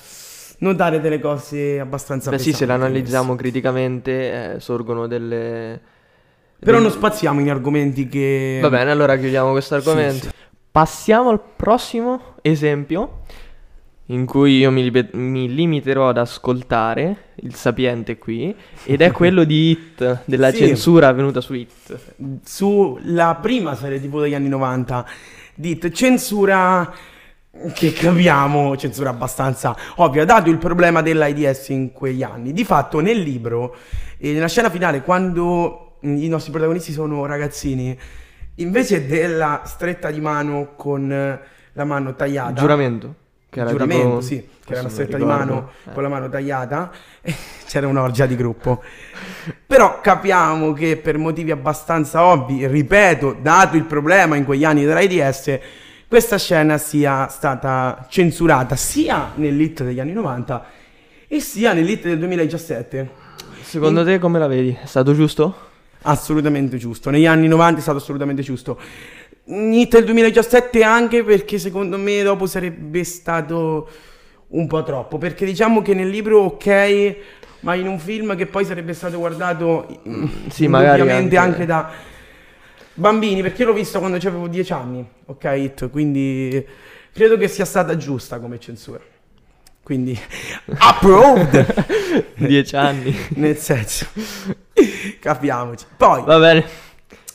notare 0.64 1.00
delle 1.00 1.20
cose 1.20 1.78
abbastanza 1.78 2.30
Beh 2.30 2.38
sì, 2.38 2.50
pesanti. 2.50 2.58
se 2.58 2.66
l'analizziamo 2.78 3.34
criticamente 3.36 4.54
eh, 4.54 4.60
sorgono 4.60 5.06
delle... 5.06 5.80
Però 6.58 6.78
non 6.78 6.90
spaziamo 6.90 7.40
in 7.40 7.50
argomenti 7.50 8.08
che... 8.08 8.58
Va 8.62 8.70
bene, 8.70 8.90
allora 8.90 9.16
chiudiamo 9.18 9.50
questo 9.52 9.74
argomento. 9.74 10.24
sì. 10.26 10.30
Passiamo 10.70 11.28
al 11.30 11.40
prossimo 11.54 12.34
esempio 12.40 13.20
in 14.08 14.26
cui 14.26 14.58
io 14.58 14.70
mi, 14.70 14.82
libe- 14.82 15.10
mi 15.12 15.52
limiterò 15.54 16.08
ad 16.08 16.18
ascoltare 16.18 17.32
il 17.36 17.54
sapiente 17.54 18.18
qui 18.18 18.54
ed 18.84 19.00
è 19.00 19.10
quello 19.12 19.44
di 19.44 19.70
Hit, 19.70 20.22
della 20.24 20.50
Sì. 20.50 20.58
censura 20.58 21.08
avvenuta 21.08 21.40
su 21.40 21.54
Hit. 21.54 21.98
sulla 22.44 23.38
prima 23.40 23.74
serie 23.74 24.00
TV 24.00 24.20
degli 24.20 24.34
anni 24.34 24.48
90 24.48 25.06
dite 25.54 25.92
censura 25.92 26.92
che 27.72 27.92
capiamo, 27.92 28.76
censura 28.76 29.10
abbastanza 29.10 29.74
ovvia, 29.96 30.24
dato 30.24 30.50
il 30.50 30.58
problema 30.58 31.02
dell'AIDS 31.02 31.68
in 31.68 31.92
quegli 31.92 32.22
anni. 32.22 32.52
Di 32.52 32.64
fatto 32.64 33.00
nel 33.00 33.18
libro, 33.18 33.76
eh, 34.18 34.32
nella 34.32 34.48
scena 34.48 34.70
finale, 34.70 35.02
quando 35.02 35.96
mm, 36.04 36.16
i 36.16 36.28
nostri 36.28 36.50
protagonisti 36.50 36.92
sono 36.92 37.24
ragazzini, 37.26 37.96
invece 38.56 39.06
della 39.06 39.62
stretta 39.64 40.10
di 40.10 40.20
mano 40.20 40.72
con 40.76 41.10
eh, 41.10 41.40
la 41.72 41.84
mano 41.84 42.14
tagliata, 42.14 42.60
Giuramento. 42.60 43.14
Che 43.48 43.60
era 43.60 43.70
giuramento, 43.70 44.08
tipo- 44.08 44.20
sì, 44.20 44.48
che 44.64 44.72
era 44.72 44.80
una 44.80 44.88
stretta 44.90 45.16
di 45.16 45.24
mano 45.24 45.70
Eh. 45.84 45.92
con 45.92 46.02
la 46.02 46.08
mano 46.08 46.28
tagliata, 46.28 46.90
c'era 47.66 47.86
un'orgia 47.86 48.26
di 48.26 48.34
gruppo. 48.34 48.82
Però 49.64 50.00
capiamo 50.00 50.72
che 50.72 50.96
per 50.96 51.18
motivi 51.18 51.52
abbastanza 51.52 52.24
ovvi, 52.24 52.66
ripeto, 52.66 53.36
dato 53.40 53.76
il 53.76 53.84
problema 53.84 54.34
in 54.34 54.44
quegli 54.44 54.64
anni 54.64 54.84
dell'AIDS, 54.84 55.58
questa 56.08 56.38
scena 56.38 56.78
sia 56.78 57.26
stata 57.28 58.06
censurata 58.08 58.76
sia 58.76 59.32
nell'hit 59.36 59.82
degli 59.82 60.00
anni 60.00 60.12
90 60.12 60.66
e 61.26 61.40
sia 61.40 61.72
nell'hit 61.72 62.02
del 62.02 62.18
2017. 62.18 63.22
Secondo 63.62 64.04
te 64.04 64.18
come 64.18 64.38
la 64.38 64.46
vedi? 64.46 64.76
È 64.80 64.86
stato 64.86 65.14
giusto? 65.14 65.72
Assolutamente 66.02 66.76
giusto. 66.76 67.10
Negli 67.10 67.26
anni 67.26 67.48
90 67.48 67.78
è 67.78 67.82
stato 67.82 67.98
assolutamente 67.98 68.42
giusto. 68.42 68.78
Hit 69.46 69.92
del 69.92 70.04
2017 70.04 70.82
anche 70.82 71.24
perché 71.24 71.58
secondo 71.58 71.98
me 71.98 72.22
dopo 72.22 72.46
sarebbe 72.46 73.02
stato 73.04 73.88
un 74.48 74.66
po' 74.66 74.82
troppo. 74.82 75.18
Perché 75.18 75.44
diciamo 75.44 75.82
che 75.82 75.94
nel 75.94 76.08
libro 76.08 76.40
ok, 76.40 77.16
ma 77.60 77.74
in 77.74 77.88
un 77.88 77.98
film 77.98 78.36
che 78.36 78.46
poi 78.46 78.64
sarebbe 78.64 78.92
stato 78.92 79.18
guardato 79.18 80.02
sì, 80.48 80.68
magari 80.68 81.10
anche- 81.10 81.36
anche... 81.36 81.66
da 81.66 81.90
bambini. 82.94 83.42
Perché 83.42 83.64
l'ho 83.64 83.72
visto 83.72 83.98
quando 83.98 84.16
avevo 84.16 84.48
10 84.48 84.72
anni. 84.72 85.06
Ok, 85.26 85.44
Hit. 85.56 85.90
Quindi 85.90 86.64
credo 87.12 87.36
che 87.36 87.48
sia 87.48 87.64
stata 87.64 87.96
giusta 87.96 88.38
come 88.40 88.58
censura. 88.58 89.00
Quindi 89.82 90.18
approved. 90.78 92.24
Dieci 92.36 92.74
anni. 92.76 93.14
Nel 93.36 93.56
senso, 93.56 94.06
capiamoci. 95.20 95.84
Poi, 95.96 96.22
Va 96.24 96.38
bene. 96.38 96.64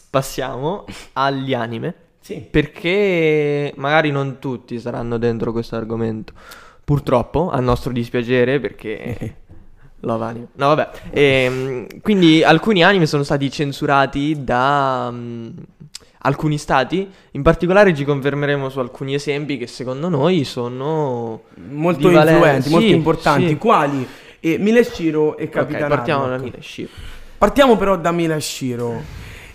Passiamo 0.10 0.86
agli 1.14 1.54
anime. 1.54 1.94
sì. 2.22 2.40
Perché 2.50 3.72
magari 3.76 4.10
non 4.10 4.40
tutti 4.40 4.80
saranno 4.80 5.18
dentro 5.20 5.52
questo 5.52 5.76
argomento. 5.76 6.34
Purtroppo, 6.84 7.52
a 7.52 7.60
nostro 7.60 7.92
dispiacere, 7.92 8.60
perché 8.60 9.36
Love 10.02 10.26
anime. 10.26 10.48
No, 10.54 10.68
vabbè. 10.68 10.90
Ehm, 11.12 12.02
quindi 12.02 12.44
alcuni 12.44 12.84
anime 12.84 13.06
sono 13.06 13.24
stati 13.24 13.52
censurati 13.52 14.44
da 14.44 15.10
mm, 15.12 15.48
alcuni 16.20 16.58
stati. 16.58 17.10
In 17.32 17.42
particolare 17.42 17.94
ci 17.94 18.06
confermeremo 18.06 18.70
su 18.70 18.80
alcuni 18.80 19.14
esempi 19.14 19.58
che 19.58 19.68
secondo 19.68 20.08
noi 20.10 20.44
sono 20.46 21.42
molto 21.70 22.10
valen- 22.12 22.36
influenti, 22.36 22.70
molto 22.70 22.88
sì, 22.88 22.94
importanti. 22.94 23.48
sì. 23.48 23.58
Quali? 23.58 24.08
E 24.40 24.58
Mileshiro 24.58 25.36
e 25.38 25.46
Ok, 25.46 25.50
Capitan 25.50 25.90
partiamo 25.90 26.24
Harlock. 26.24 26.40
da 26.40 26.46
Mileshiro. 26.46 26.90
Partiamo 27.38 27.78
però 27.78 27.98
da 27.98 28.12
Mileshiro, 28.12 29.02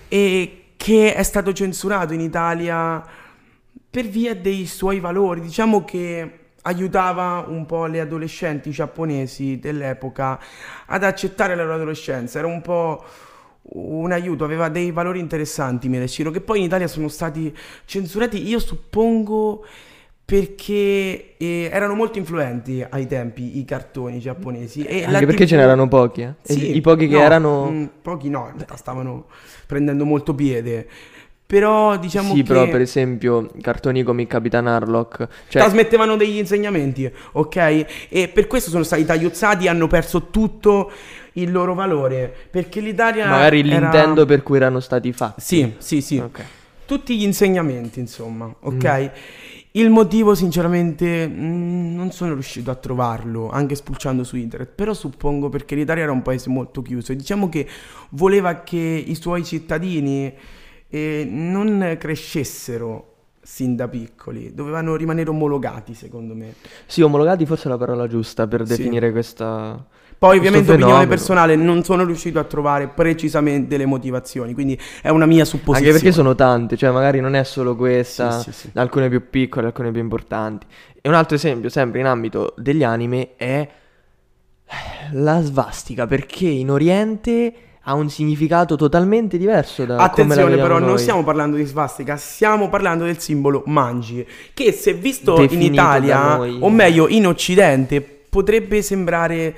e 0.09 0.65
che 0.77 1.15
è 1.15 1.23
stato 1.23 1.53
censurato 1.53 2.13
in 2.15 2.21
Italia 2.21 3.03
per 3.91 4.07
via 4.07 4.35
dei 4.35 4.67
suoi 4.67 5.01
valori. 5.01 5.41
Diciamo 5.41 5.85
che 5.85 6.39
aiutava 6.67 7.45
un 7.47 7.67
po' 7.67 7.87
le 7.87 8.01
adolescenti 8.01 8.71
giapponesi 8.71 9.59
dell'epoca 9.59 10.39
ad 10.87 11.05
accettare 11.05 11.55
la 11.55 11.63
loro 11.63 11.75
adolescenza. 11.75 12.39
Era 12.39 12.49
un 12.49 12.61
po' 12.61 13.05
un 13.63 14.13
aiuto, 14.13 14.45
aveva 14.45 14.69
dei 14.69 14.91
valori 14.91 15.21
interessanti 15.21 15.89
Mileshiro, 15.89 16.31
che 16.31 16.41
poi 16.41 16.59
in 16.59 16.65
Italia 16.65 16.87
sono 16.87 17.09
stati 17.09 17.55
censurati, 17.85 18.47
io 18.47 18.59
suppongo 18.59 19.65
perché 20.25 21.37
eh, 21.37 21.69
erano 21.71 21.95
molto 21.95 22.19
influenti 22.19 22.85
ai 22.89 23.07
tempi 23.07 23.59
i 23.59 23.65
cartoni 23.67 24.19
giapponesi. 24.21 24.83
E 24.85 25.05
Anche 25.05 25.27
perché 25.27 25.45
TV 25.45 25.51
ce 25.51 25.57
n'erano 25.57 25.87
pochi, 25.87 26.23
eh. 26.23 26.35
Sì, 26.41 26.75
I 26.77 26.81
pochi 26.81 27.09
che 27.09 27.17
no, 27.17 27.23
erano... 27.23 27.71
mm, 27.71 27.85
pochi 28.01 28.31
no, 28.31 28.47
in 28.47 28.55
realtà 28.55 28.77
stavano 28.77 29.27
prendendo 29.67 30.07
molto 30.07 30.35
piede. 30.35 30.89
Però 31.47 31.97
diciamo 31.99 32.31
sì, 32.31 32.37
che 32.37 32.43
però 32.43 32.69
per 32.69 32.81
esempio 32.81 33.51
cartoni 33.61 34.03
come 34.03 34.23
il 34.23 34.29
Capitan 34.29 34.67
Harlock. 34.67 35.29
Cioè, 35.49 35.61
trasmettevano 35.63 36.17
degli 36.17 36.39
insegnamenti, 36.39 37.11
ok? 37.33 38.07
E 38.09 38.29
per 38.29 38.47
questo 38.47 38.71
sono 38.71 38.83
stati 38.83 39.05
tagliuzzati 39.05 39.67
e 39.67 39.69
hanno 39.69 39.87
perso 39.87 40.31
tutto 40.31 40.91
il 41.35 41.53
loro 41.53 41.75
valore. 41.75 42.35
Perché 42.51 42.81
l'Italia 42.81 43.29
magari 43.29 43.61
era- 43.61 43.79
l'intendo 43.79 44.25
per 44.25 44.43
cui 44.43 44.57
erano 44.57 44.81
stati 44.81 45.13
fatti. 45.13 45.41
Sì, 45.43 45.75
sì, 45.79 46.01
sì. 46.01 46.19
Ok. 46.19 46.45
Tutti 46.87 47.17
gli 47.17 47.23
insegnamenti, 47.23 48.01
insomma, 48.01 48.53
ok? 48.61 49.01
Mm. 49.01 49.07
Il 49.77 49.91
motivo, 49.91 50.35
sinceramente, 50.35 51.27
mm, 51.29 51.95
non 51.95 52.11
sono 52.13 52.33
riuscito 52.35 52.71
a 52.71 52.75
trovarlo, 52.75 53.51
anche 53.51 53.75
spulciando 53.75 54.23
su 54.23 54.37
internet. 54.37 54.71
Però 54.75 54.95
suppongo 54.95 55.49
perché 55.49 55.75
l'Italia 55.75 56.05
era 56.05 56.13
un 56.13 56.23
paese 56.23 56.49
molto 56.49 56.81
chiuso 56.81 57.13
e 57.13 57.17
diciamo 57.17 57.49
che 57.49 57.67
voleva 58.11 58.61
che 58.63 58.79
i 58.79 59.15
suoi 59.15 59.45
cittadini 59.45 60.33
eh, 60.95 61.27
non 61.29 61.97
crescessero 61.99 63.13
sin 63.43 63.75
da 63.75 63.89
piccoli, 63.89 64.55
dovevano 64.55 64.95
rimanere 64.95 65.29
omologati, 65.29 65.93
secondo 65.93 66.35
me. 66.35 66.55
Sì, 66.87 67.03
omologati 67.03 67.45
forse 67.45 67.67
è 67.67 67.69
la 67.69 67.77
parola 67.77 68.07
giusta 68.07 68.47
per 68.47 68.67
Sì. 68.67 68.77
definire 68.77 69.11
questa... 69.11 69.85
Poi, 70.17 70.39
ovviamente, 70.39 70.73
opinione 70.73 71.07
personale, 71.07 71.57
non 71.57 71.83
sono 71.83 72.05
riuscito 72.05 72.39
a 72.39 72.45
trovare 72.45 72.87
precisamente 72.89 73.77
le 73.77 73.85
motivazioni, 73.85 74.55
quindi 74.55 74.81
è 75.03 75.11
una 75.11 75.27
mia 75.27 75.45
supposizione. 75.45 75.89
Anche 75.89 75.93
perché 76.01 76.13
sono 76.13 76.35
tante, 76.35 76.77
cioè 76.77 76.93
magari 76.93 77.21
non 77.21 77.35
è 77.35 77.43
solo 77.43 77.75
questa, 77.75 78.41
sì, 78.41 78.53
sì. 78.53 78.71
alcune 78.75 79.09
più 79.09 79.29
piccole, 79.29 79.67
alcune 79.67 79.91
più 79.91 80.01
importanti. 80.01 80.67
E 81.03 81.09
un 81.09 81.15
altro 81.15 81.35
esempio, 81.35 81.69
sempre 81.69 82.01
in 82.01 82.07
ambito 82.07 82.55
degli 82.57 82.85
anime, 82.85 83.35
è 83.37 83.69
la 85.13 85.43
svastica, 85.43 86.07
perché 86.07 86.47
in 86.47 86.71
Oriente 86.71 87.55
ha 87.85 87.95
un 87.95 88.09
significato 88.09 88.77
totalmente 88.77 89.37
diverso 89.37 89.85
da 89.85 89.97
Attenzione 89.97 90.57
però, 90.57 90.79
non 90.79 90.91
noi. 90.91 90.99
stiamo 90.99 91.23
parlando 91.23 91.57
di 91.57 91.65
svastica, 91.65 92.17
stiamo 92.17 92.69
parlando 92.69 93.05
del 93.05 93.19
simbolo 93.19 93.63
manji, 93.67 94.27
che 94.55 94.73
se 94.73 94.95
visto 94.95 95.35
in 95.37 95.43
Definito 95.43 95.73
Italia, 95.73 96.17
da 96.17 96.37
noi. 96.37 96.59
o 96.61 96.71
meglio 96.71 97.09
in 97.09 97.27
Occidente, 97.27 98.01
potrebbe 98.01 98.83
sembrare 98.83 99.55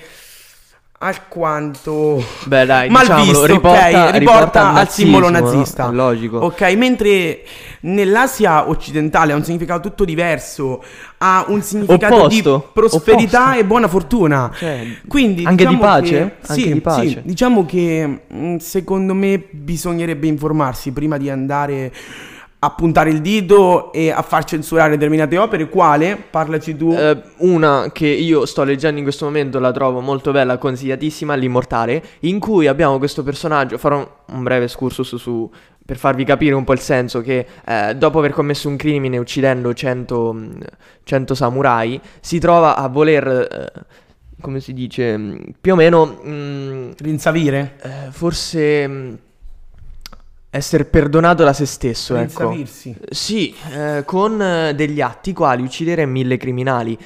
alquanto 0.98 2.24
Beh 2.46 2.64
dai, 2.64 2.88
mal 2.88 3.02
diciamolo, 3.02 3.24
visto, 3.30 3.46
riporta, 3.46 4.06
ok? 4.08 4.16
Riporta 4.18 4.72
al 4.72 4.88
simbolo 4.90 5.28
nazismo, 5.28 5.50
no? 5.50 5.56
nazista. 5.56 5.88
È 5.88 5.92
logico. 5.92 6.38
Ok, 6.38 6.60
mentre 6.76 7.42
nell'Asia 7.80 8.68
occidentale 8.68 9.32
ha 9.32 9.36
un 9.36 9.44
significato 9.44 9.88
tutto 9.88 10.04
diverso, 10.04 10.82
ha 11.18 11.44
un 11.48 11.62
significato 11.62 12.26
di 12.28 12.38
Opposto, 12.40 12.70
prosperità 12.72 13.42
opposto. 13.42 13.58
e 13.60 13.64
buona 13.64 13.88
fortuna. 13.88 14.50
Cioè, 14.56 14.86
Quindi 15.06 15.44
anche 15.44 15.64
di 15.66 15.74
diciamo 15.74 15.78
pace? 15.92 16.10
che- 16.10 16.20
Anche 16.48 16.62
sì, 16.62 16.72
di 16.72 16.80
pace. 16.80 17.08
sì, 17.08 17.20
diciamo 17.24 17.66
che 17.66 18.20
mh, 18.26 18.56
secondo 18.56 19.14
me 19.14 19.42
bisognerebbe 19.50 20.26
informarsi 20.26 20.92
prima 20.92 21.16
di 21.18 21.28
andare 21.30 21.92
a 22.58 22.70
puntare 22.70 23.10
il 23.10 23.20
dito 23.20 23.92
e 23.92 24.10
a 24.10 24.22
far 24.22 24.44
censurare 24.44 24.90
determinate 24.90 25.36
opere. 25.36 25.68
Quale? 25.68 26.16
Parlaci 26.30 26.76
tu. 26.76 26.92
Eh, 26.92 27.20
una 27.38 27.90
che 27.92 28.06
io 28.06 28.46
sto 28.46 28.64
leggendo 28.64 28.98
in 28.98 29.04
questo 29.04 29.26
momento, 29.26 29.58
la 29.58 29.72
trovo 29.72 30.00
molto 30.00 30.32
bella, 30.32 30.56
consigliatissima, 30.56 31.34
L'Immortale, 31.34 32.02
in 32.20 32.38
cui 32.38 32.66
abbiamo 32.66 32.98
questo 32.98 33.22
personaggio, 33.22 33.76
farò 33.78 34.24
un, 34.28 34.42
breve 34.42 34.64
excursus 34.64 35.16
su 35.16 35.50
per 35.84 35.98
farvi 35.98 36.24
capire 36.24 36.54
un 36.54 36.64
po' 36.64 36.72
il 36.72 36.80
senso, 36.80 37.20
che 37.20 37.46
eh, 37.64 37.94
dopo 37.94 38.18
aver 38.18 38.32
commesso 38.32 38.68
un 38.68 38.76
crimine 38.76 39.18
uccidendo 39.18 39.72
100, 39.72 40.32
mh, 40.32 40.58
100 41.04 41.34
samurai, 41.34 42.00
si 42.20 42.40
trova 42.40 42.76
a 42.76 42.88
voler, 42.88 43.28
eh, 43.28 43.82
come 44.40 44.58
si 44.58 44.72
dice, 44.72 45.16
mh, 45.16 45.54
più 45.60 45.74
o 45.74 45.76
meno, 45.76 46.06
mh, 46.06 46.94
Rinsavire? 46.98 47.76
eh, 47.82 48.10
forse 48.10 49.18
essere 50.56 50.84
perdonato 50.84 51.44
da 51.44 51.52
se 51.52 51.66
stesso, 51.66 52.16
ecco. 52.16 52.50
Rinsavirsi. 52.50 52.96
Sì, 53.10 53.54
eh, 53.72 54.02
con 54.04 54.40
eh, 54.40 54.74
degli 54.74 55.00
atti 55.00 55.32
quali 55.32 55.62
uccidere 55.62 56.06
mille 56.06 56.36
criminali. 56.36 56.98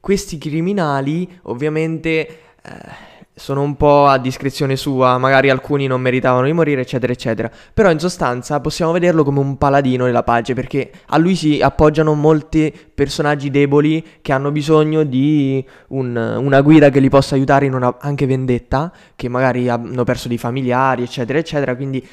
Questi 0.00 0.38
criminali, 0.38 1.28
ovviamente, 1.42 2.28
eh, 2.62 3.06
sono 3.38 3.62
un 3.62 3.76
po' 3.76 4.06
a 4.06 4.18
discrezione 4.18 4.76
sua, 4.76 5.16
magari 5.16 5.48
alcuni 5.48 5.86
non 5.86 6.00
meritavano 6.00 6.46
di 6.46 6.52
morire, 6.52 6.80
eccetera, 6.80 7.12
eccetera. 7.12 7.50
Però 7.72 7.90
in 7.90 7.98
sostanza 7.98 8.60
possiamo 8.60 8.92
vederlo 8.92 9.22
come 9.22 9.38
un 9.38 9.56
paladino 9.56 10.04
della 10.06 10.24
pace, 10.24 10.54
perché 10.54 10.90
a 11.06 11.18
lui 11.18 11.34
si 11.36 11.60
appoggiano 11.60 12.14
molti 12.14 12.74
personaggi 12.94 13.50
deboli 13.50 14.04
che 14.20 14.32
hanno 14.32 14.50
bisogno 14.50 15.04
di 15.04 15.64
un- 15.88 16.16
una 16.16 16.60
guida 16.60 16.90
che 16.90 17.00
li 17.00 17.08
possa 17.08 17.36
aiutare 17.36 17.66
in 17.66 17.74
una 17.74 17.96
anche 18.00 18.26
vendetta, 18.26 18.92
che 19.14 19.28
magari 19.28 19.68
hanno 19.68 20.04
perso 20.04 20.28
dei 20.28 20.38
familiari, 20.38 21.04
eccetera, 21.04 21.38
eccetera. 21.38 21.76
Quindi 21.76 22.04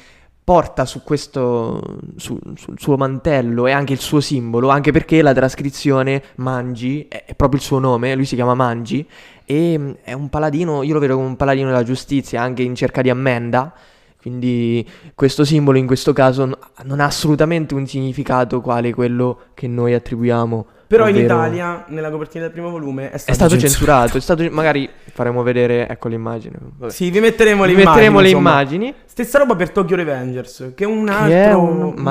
porta 0.46 0.84
su 0.84 1.02
questo, 1.02 1.82
su- 2.14 2.38
sul 2.54 2.78
suo 2.78 2.96
mantello 2.96 3.66
e 3.66 3.72
anche 3.72 3.92
il 3.92 3.98
suo 3.98 4.20
simbolo, 4.20 4.68
anche 4.68 4.92
perché 4.92 5.20
la 5.20 5.34
trascrizione 5.34 6.22
Mangi 6.36 7.08
è, 7.08 7.34
proprio 7.34 7.58
il 7.58 7.66
suo 7.66 7.80
nome, 7.80 8.14
lui 8.14 8.26
si 8.26 8.36
chiama 8.36 8.54
Mangi 8.54 9.04
e 9.44 9.76
mm, 9.76 9.90
è 10.04 10.12
un 10.12 10.28
paladino, 10.28 10.84
io 10.84 10.94
lo 10.94 11.00
vedo 11.00 11.16
come 11.16 11.26
un 11.26 11.34
paladino 11.34 11.66
della 11.66 11.82
giustizia, 11.82 12.42
anche 12.42 12.62
in 12.62 12.76
cerca 12.76 13.02
di 13.02 13.10
ammenda. 13.10 13.74
Quindi 14.20 14.88
questo 15.16 15.44
simbolo 15.44 15.78
in 15.78 15.86
questo 15.88 16.12
caso 16.12 16.56
non 16.84 17.00
ha 17.00 17.06
assolutamente 17.06 17.74
un 17.74 17.84
significato 17.84 18.60
quale 18.60 18.94
quello 18.94 19.46
che 19.52 19.66
noi 19.66 19.94
attribuiamo. 19.94 20.66
Però 20.86 21.08
in 21.08 21.16
ovvero- 21.16 21.24
Italia, 21.34 21.84
nella 21.88 22.10
copertina 22.10 22.44
del 22.44 22.52
primo 22.52 22.70
volume, 22.70 23.10
è 23.10 23.16
stato, 23.18 23.32
è 23.32 23.34
stato 23.34 23.58
censurato. 23.58 24.08
censurato, 24.12 24.16
è 24.18 24.20
stato 24.20 24.54
magari 24.54 24.88
faremo 25.12 25.42
vedere, 25.42 25.88
ecco 25.88 26.08
l'immagine. 26.08 26.56
Vabbè. 26.60 26.92
Sì, 26.92 27.10
vi 27.10 27.20
metteremo 27.20 27.64
le 27.64 27.74
Vi 27.74 27.84
metteremo 27.84 28.20
le 28.20 28.28
insomma. 28.28 28.50
immagini 28.50 28.94
Stessa 29.04 29.38
roba 29.38 29.56
per 29.56 29.70
Tokyo 29.70 29.96
Revengers, 29.96 30.72
che 30.74 30.84
è 30.84 30.86
un 30.86 31.08
altro 31.08 31.28
che 31.28 31.44
è 31.44 31.54
un 31.54 31.92
manga, 31.96 32.02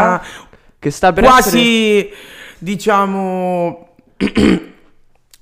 manga 0.00 0.22
che 0.78 0.90
sta 0.90 1.12
per 1.12 1.24
essere 1.24 1.40
quasi, 1.40 2.10
diciamo... 2.58 3.88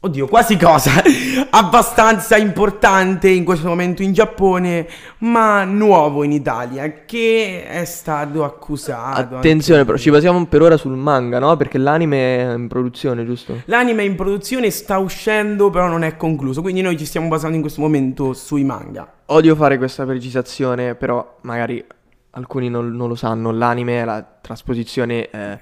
Oddio, 0.04 0.26
quasi 0.26 0.56
cosa? 0.56 0.90
Abbastanza 1.50 2.36
importante 2.36 3.28
in 3.28 3.44
questo 3.44 3.68
momento 3.68 4.02
in 4.02 4.12
Giappone, 4.12 4.88
ma 5.18 5.62
nuovo 5.62 6.24
in 6.24 6.32
Italia, 6.32 7.04
che 7.06 7.64
è 7.68 7.84
stato 7.84 8.42
accusato. 8.42 9.36
Attenzione, 9.36 9.84
però 9.84 9.96
ci 9.96 10.10
basiamo 10.10 10.44
per 10.46 10.60
ora 10.60 10.76
sul 10.76 10.96
manga, 10.96 11.38
no? 11.38 11.56
Perché 11.56 11.78
l'anime 11.78 12.38
è 12.38 12.52
in 12.52 12.66
produzione, 12.66 13.24
giusto? 13.24 13.62
L'anime 13.66 14.02
è 14.02 14.06
in 14.06 14.16
produzione, 14.16 14.70
sta 14.70 14.98
uscendo, 14.98 15.70
però 15.70 15.86
non 15.86 16.02
è 16.02 16.16
concluso, 16.16 16.62
quindi 16.62 16.80
noi 16.80 16.98
ci 16.98 17.06
stiamo 17.06 17.28
basando 17.28 17.54
in 17.54 17.62
questo 17.62 17.80
momento 17.80 18.32
sui 18.32 18.64
manga. 18.64 19.08
Odio 19.26 19.54
fare 19.54 19.78
questa 19.78 20.04
precisazione, 20.04 20.96
però 20.96 21.38
magari 21.42 21.84
alcuni 22.32 22.68
non, 22.68 22.94
non 22.94 23.08
lo 23.08 23.14
sanno. 23.14 23.50
L'anime 23.50 24.00
è 24.00 24.04
la 24.04 24.24
trasposizione 24.40 25.28
eh, 25.30 25.58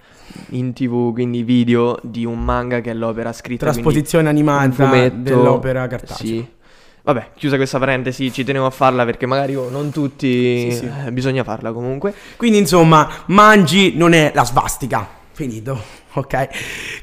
in 0.51 0.73
TV, 0.73 1.13
quindi 1.13 1.43
video, 1.43 1.99
di 2.03 2.25
un 2.25 2.41
manga 2.41 2.81
che 2.81 2.91
è 2.91 2.95
l'opera 2.95 3.33
scritta. 3.33 3.71
Trasposizione 3.71 4.29
animata 4.29 4.71
fumetto. 4.71 5.17
dell'opera 5.17 5.87
cartacea. 5.87 6.17
Sì. 6.17 6.59
Vabbè, 7.03 7.31
chiusa 7.35 7.57
questa 7.57 7.79
parentesi, 7.79 8.31
ci 8.31 8.45
tenevo 8.45 8.67
a 8.67 8.71
farla 8.71 9.05
perché 9.05 9.25
magari 9.25 9.57
oh, 9.57 9.71
non 9.71 9.91
tutti 9.91 10.71
Sì, 10.71 10.77
sì. 10.77 10.91
eh, 11.07 11.13
bisogna 11.13 11.45
farla 11.45 11.73
comunque. 11.73 12.15
Quindi 12.37 12.59
insomma, 12.59 13.09
Mangi 13.27 13.97
non 13.97 14.13
è 14.13 14.33
la 14.35 14.45
svastica. 14.45 15.09
Finito, 15.33 15.81
ok? 16.13 16.49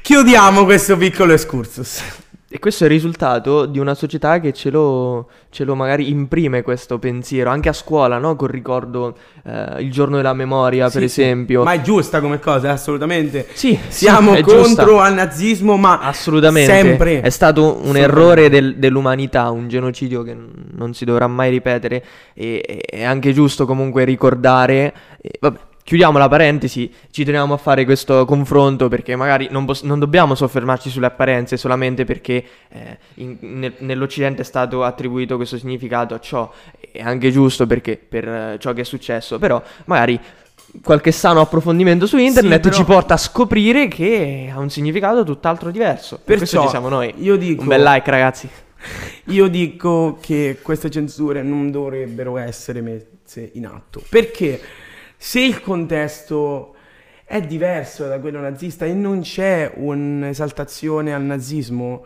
Chiudiamo 0.00 0.64
questo 0.64 0.96
piccolo 0.96 1.32
excursus. 1.32 2.26
E 2.50 2.58
questo 2.60 2.84
è 2.84 2.86
il 2.86 2.94
risultato 2.94 3.66
di 3.66 3.78
una 3.78 3.92
società 3.94 4.40
che 4.40 4.54
ce 4.54 4.70
lo, 4.70 5.28
ce 5.50 5.64
lo 5.64 5.74
magari 5.74 6.08
imprime 6.08 6.62
questo 6.62 6.98
pensiero, 6.98 7.50
anche 7.50 7.68
a 7.68 7.74
scuola, 7.74 8.16
no? 8.16 8.36
Col 8.36 8.48
ricordo 8.48 9.14
eh, 9.44 9.82
il 9.82 9.90
giorno 9.92 10.16
della 10.16 10.32
memoria, 10.32 10.88
per 10.88 11.02
Sì, 11.02 11.08
sì. 11.10 11.20
esempio. 11.20 11.62
Ma 11.64 11.74
è 11.74 11.82
giusta 11.82 12.22
come 12.22 12.38
cosa, 12.38 12.70
assolutamente. 12.72 13.46
Sì, 13.52 13.78
Siamo 13.88 14.34
sì, 14.34 14.40
contro 14.40 14.62
giusta. 14.62 15.02
al 15.04 15.12
nazismo, 15.12 15.76
ma 15.76 15.98
Assolutamente. 16.00 16.72
sempre. 16.72 17.20
È 17.20 17.28
stato 17.28 17.80
un 17.82 17.98
errore 17.98 18.48
del- 18.48 18.76
dell'umanità, 18.78 19.50
un 19.50 19.68
genocidio 19.68 20.22
che 20.22 20.34
non 20.72 20.94
si 20.94 21.04
dovrà 21.04 21.26
mai 21.26 21.50
ripetere. 21.50 22.02
E 22.32 22.62
e- 22.66 22.78
è 22.80 23.04
anche 23.04 23.34
giusto 23.34 23.66
comunque 23.66 24.04
ricordare. 24.04 24.94
e 25.20 25.32
vabbè, 25.38 25.58
chiudiamo 25.88 26.18
la 26.18 26.28
parentesi. 26.28 26.92
Ci 27.10 27.24
teniamo 27.24 27.54
a 27.54 27.56
fare 27.56 27.86
questo 27.86 28.26
confronto 28.26 28.88
perché 28.88 29.16
magari 29.16 29.48
non, 29.50 29.64
pos- 29.64 29.80
non 29.84 29.98
dobbiamo 29.98 30.34
soffermarci 30.34 30.90
sulle 30.90 31.06
apparenze 31.06 31.56
solamente 31.56 32.04
perché 32.04 32.44
eh, 32.68 32.98
in- 33.14 33.38
nel- 33.40 33.72
nell'Occidente 33.78 34.42
è 34.42 34.44
stato 34.44 34.84
attribuito 34.84 35.36
questo 35.36 35.56
significato 35.56 36.12
a 36.12 36.20
ciò. 36.20 36.52
È 36.92 37.00
anche 37.00 37.30
giusto 37.30 37.66
perché 37.66 37.96
per 37.96 38.28
eh, 38.28 38.56
ciò 38.60 38.74
che 38.74 38.82
è 38.82 38.84
successo. 38.84 39.38
Però 39.38 39.62
magari. 39.86 40.20
Qualche 40.82 41.12
sano 41.12 41.40
approfondimento 41.40 42.04
su 42.06 42.18
internet 42.18 42.60
però- 42.60 42.74
ci 42.74 42.84
porta 42.84 43.14
a 43.14 43.16
scoprire 43.16 43.88
che 43.88 44.52
ha 44.54 44.58
un 44.58 44.68
significato 44.68 45.24
tutt'altro 45.24 45.70
diverso. 45.70 46.20
Per 46.22 46.36
questo 46.36 46.56
Perciò 46.58 46.62
ci 46.64 46.68
siamo 46.68 46.90
noi. 46.90 47.14
io 47.20 47.36
dico- 47.38 47.62
Un 47.62 47.68
bel 47.68 47.82
like, 47.82 48.10
ragazzi. 48.10 48.46
Io 49.28 49.48
dico 49.48 50.18
che 50.20 50.58
queste 50.62 50.90
censure 50.90 51.42
non 51.42 51.70
dovrebbero 51.70 52.36
essere 52.36 52.80
messe 52.82 53.50
in 53.54 53.64
atto. 53.66 54.02
Perché 54.10 54.60
se 55.18 55.40
il 55.40 55.60
contesto 55.60 56.74
è 57.24 57.42
diverso 57.42 58.06
da 58.06 58.18
quello 58.20 58.40
nazista 58.40 58.86
e 58.86 58.94
non 58.94 59.20
c'è 59.20 59.72
un'esaltazione 59.74 61.12
al 61.12 61.22
nazismo, 61.22 62.04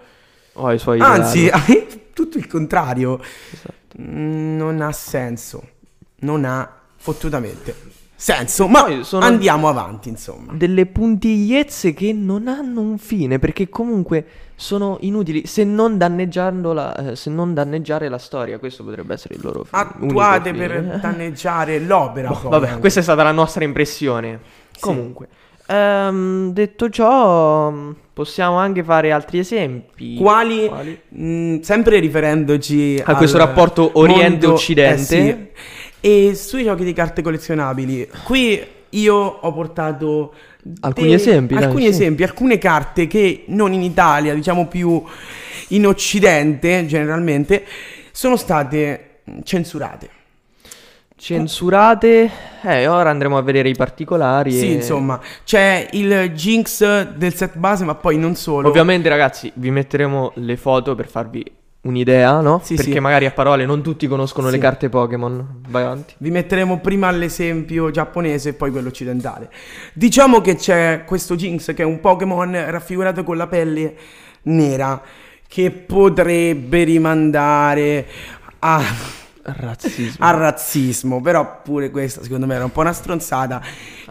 Oh, 0.55 0.67
anzi, 0.99 1.49
tutto 2.13 2.37
il 2.39 2.47
contrario, 2.47 3.21
Esatto. 3.21 3.75
mm, 4.01 4.57
non 4.57 4.81
ha 4.83 4.93
senso. 4.93 5.69
Non 6.17 6.45
ha 6.45 6.81
fottutamente 6.97 7.75
senso. 8.23 8.69
Ma 8.69 8.87
andiamo 9.19 9.69
avanti, 9.69 10.09
insomma. 10.09 10.53
Delle 10.53 10.87
puntigliezze 10.87 11.93
che 11.93 12.13
non 12.13 12.47
hanno 12.47 12.81
un 12.81 12.99
fine, 12.99 13.41
perché 13.41 13.69
comunque 13.69 14.25
sono 14.55 14.99
inutili 15.01 15.45
se 15.47 15.65
non, 15.65 15.99
la, 15.99 16.95
eh, 17.11 17.17
se 17.17 17.31
non 17.31 17.53
danneggiare 17.53 18.09
la 18.09 18.19
storia. 18.19 18.61
Questo 18.61 18.85
potrebbe 18.85 19.15
essere 19.15 19.35
il 19.35 19.41
loro 19.43 19.65
fi- 19.65 19.75
Attuate 19.75 20.53
per 20.53 20.71
fine. 20.71 20.99
danneggiare 21.03 21.81
l'opera. 21.81 22.29
Boh, 22.29 22.49
vabbè, 22.49 22.79
questa 22.79 23.01
è 23.01 23.03
stata 23.03 23.25
la 23.25 23.33
nostra 23.33 23.65
impressione. 23.65 24.39
Comunque, 24.79 25.27
ehm, 25.67 26.53
detto 26.53 26.89
ciò, 26.91 27.73
possiamo 28.13 28.57
anche 28.57 28.85
fare 28.85 29.11
altri 29.11 29.39
esempi. 29.41 30.15
Quali, 30.17 30.69
Quali? 30.69 31.01
mh, 31.09 31.59
sempre 31.61 31.99
riferendoci 31.99 33.03
A 33.05 33.17
questo 33.17 33.39
rapporto 33.39 33.91
Oriente-Occidente. 33.95 35.01
eh 35.01 35.53
sì. 35.55 35.82
E 36.05 36.35
sui 36.35 36.65
giochi 36.65 36.83
di 36.83 36.93
carte 36.93 37.23
collezionabili. 37.23 38.11
Qui 38.25 38.61
io 38.91 39.15
ho 39.15 39.53
portato 39.53 40.35
Alcuni 40.81 41.07
dei- 41.07 41.15
esempi, 41.15 41.55
dai, 41.55 41.63
alcuni 41.65 41.85
sì. 41.85 41.89
esempi, 41.91 42.23
alcune 42.25 42.59
carte 42.59 43.07
che 43.07 43.45
non 43.47 43.73
in 43.73 43.83
Italia, 43.83 44.35
diciamo 44.35 44.67
più 44.67 45.01
in 45.69 45.87
Occidente 45.87 46.87
generalmente, 46.87 47.65
sono 48.11 48.37
state 48.37 49.21
censurate. 49.45 50.11
Censurate. 51.17 52.29
Eh, 52.63 52.89
ora 52.89 53.11
andremo 53.11 53.39
a 53.39 53.43
vedere 53.43 53.69
i 53.69 53.77
particolari. 53.77 54.51
Sì, 54.51 54.71
e- 54.71 54.73
insomma, 54.73 55.21
c'è 55.45 55.89
il 55.93 56.33
Jinx 56.33 57.13
del 57.15 57.33
set 57.33 57.57
base, 57.57 57.85
ma 57.85 57.95
poi 57.95 58.19
non 58.19 58.35
solo. 58.35 58.67
Ovviamente, 58.69 59.09
ragazzi, 59.09 59.53
vi 59.55 59.71
metteremo 59.71 60.33
le 60.35 60.57
foto 60.57 60.97
per 60.97 61.07
farvi 61.07 61.45
un'idea, 61.83 62.41
no? 62.41 62.61
Sì, 62.63 62.75
Perché 62.77 62.93
sì. 62.93 62.99
magari 63.01 63.27
a 63.27 63.31
parole 63.33 63.65
non 63.67 63.83
tutti 63.83 64.07
conoscono 64.07 64.49
le 64.49 64.55
Sì. 64.55 64.59
carte 64.61 64.89
Pokémon. 64.89 65.63
Vai 65.69 65.83
avanti. 65.83 66.15
Vi 66.19 66.31
metteremo 66.31 66.79
prima 66.79 67.11
l'esempio 67.11 67.91
giapponese 67.91 68.51
e 68.51 68.53
poi 68.55 68.71
quello 68.71 68.89
occidentale. 68.89 69.51
Diciamo 69.93 70.41
che 70.41 70.55
c'è 70.57 71.03
questo 71.05 71.35
Jinx 71.37 71.75
che 71.75 71.83
è 71.83 71.87
un 71.87 72.01
Pokémon 72.01 72.53
raffigurato 72.71 73.25
con 73.25 73.37
la 73.37 73.47
pelle 73.47 73.95
nera 74.43 75.01
che 75.49 75.71
potrebbe 75.71 76.85
rimandare 76.85 78.07
a, 78.61 78.83
Razzismo. 79.45 80.25
al 80.25 80.37
razzismo, 80.37 81.21
però 81.21 81.61
pure 81.63 81.91
questa 81.91 82.23
secondo 82.23 82.47
me 82.47 82.55
era 82.55 82.65
un 82.65 82.71
po' 82.71 82.81
una 82.81 82.93
stronzata 82.93 83.61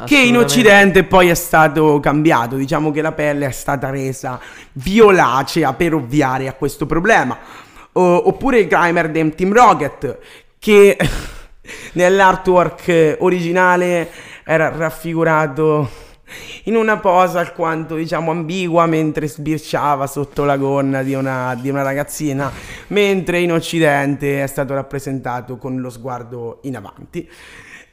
che 0.05 0.17
in 0.17 0.37
occidente 0.37 1.05
poi 1.05 1.29
è 1.29 1.33
stato 1.35 2.01
cambiato, 2.01 2.57
diciamo 2.57 2.91
che 2.91 3.01
la 3.01 3.13
pelle 3.13 3.45
è 3.45 3.51
stata 3.51 3.89
resa 3.89 4.39
violacea 4.73 5.73
per 5.73 5.93
ovviare 5.93 6.47
a 6.47 6.53
questo 6.53 6.85
problema. 6.85 7.37
O- 7.93 8.27
oppure 8.27 8.59
il 8.59 8.67
Grimer 8.67 9.09
di 9.09 9.35
Team 9.35 9.53
Rocket 9.53 10.17
che 10.59 10.97
nell'artwork 11.93 13.17
originale 13.19 14.09
era 14.43 14.69
raffigurato 14.69 15.89
in 16.63 16.75
una 16.75 16.97
posa 16.97 17.39
alquanto 17.39 17.95
diciamo 17.95 18.31
ambigua 18.31 18.85
mentre 18.85 19.27
sbirciava 19.27 20.07
sotto 20.07 20.43
la 20.43 20.57
gonna 20.57 21.03
di 21.03 21.13
una, 21.13 21.55
di 21.59 21.69
una 21.69 21.81
ragazzina, 21.81 22.51
mentre 22.87 23.39
in 23.39 23.51
occidente 23.51 24.43
è 24.43 24.47
stato 24.47 24.73
rappresentato 24.73 25.57
con 25.57 25.79
lo 25.79 25.89
sguardo 25.89 26.59
in 26.63 26.75
avanti. 26.75 27.29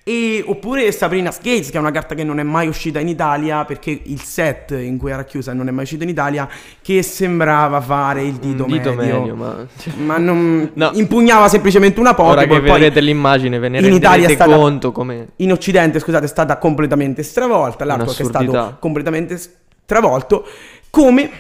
E, 0.09 0.43
oppure 0.47 0.91
Sabrina 0.91 1.31
Skates, 1.31 1.69
che 1.69 1.77
è 1.77 1.81
una 1.81 1.91
carta 1.91 2.15
che 2.15 2.25
non 2.25 2.39
è 2.41 2.43
mai 2.43 2.67
uscita 2.67 2.99
in 2.99 3.09
Italia 3.09 3.67
perché 3.67 3.91
il 4.05 4.23
set 4.23 4.71
in 4.71 4.97
cui 4.97 5.11
era 5.11 5.25
chiusa 5.25 5.53
non 5.53 5.69
è 5.69 5.71
mai 5.71 5.83
uscito 5.83 6.03
in 6.03 6.09
Italia, 6.09 6.49
che 6.81 7.03
sembrava 7.03 7.79
fare 7.83 8.23
il 8.25 8.37
dito, 8.37 8.65
Un 8.65 8.71
dito 8.71 8.95
medio. 8.95 9.19
medio, 9.19 9.35
ma... 9.35 9.67
Ma 9.97 10.17
non 10.17 10.71
No. 10.73 10.91
impugnava 10.95 11.49
semplicemente 11.49 12.01
una 12.01 12.15
Ora 12.19 12.41
Pokéball. 12.41 12.47
che 12.47 12.61
poi 12.63 12.81
vedrete 12.81 13.01
l'immagine 13.03 13.59
ve 13.59 13.69
ne 13.69 13.81
in 13.81 13.93
Italia 13.93 14.29
è 14.29 14.33
stata- 14.33 14.57
conto 14.57 14.93
come... 14.93 15.29
in 15.37 15.53
Occidente, 15.53 15.99
scusate, 15.99 16.25
è 16.25 16.29
stata 16.29 16.57
completamente 16.57 17.23
stravolta. 17.23 17.85
L'artwork 17.85 18.19
è 18.21 18.25
stato 18.25 18.77
completamente 18.81 19.37
stravolto. 19.85 20.47
Come 20.89 21.31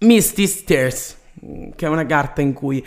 Misty 0.00 0.46
Stairs, 0.46 1.16
che 1.76 1.84
è 1.84 1.88
una 1.90 2.06
carta 2.06 2.40
in 2.40 2.54
cui 2.54 2.82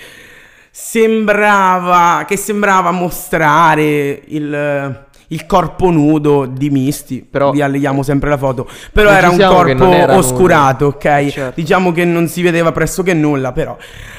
sembrava 0.72 2.24
che 2.26 2.38
sembrava 2.38 2.92
mostrare 2.92 4.22
il, 4.26 5.06
il 5.28 5.46
corpo 5.46 5.90
nudo 5.90 6.46
di 6.46 6.70
Misty. 6.70 7.24
Però- 7.24 7.52
vi 7.52 7.62
alleghiamo 7.62 8.04
sempre 8.04 8.30
la 8.30 8.38
foto. 8.38 8.68
Però 8.92 9.12
era 9.12 9.30
un 9.30 9.38
corpo 9.38 9.92
era 9.92 10.16
oscurato, 10.16 10.86
ok? 10.88 11.28
Certo. 11.28 11.52
Diciamo 11.56 11.92
che 11.92 12.06
non 12.06 12.28
si 12.28 12.42
vedeva 12.42 12.72
pressoché 12.72 13.14
nulla, 13.14 13.52
però 13.52 13.76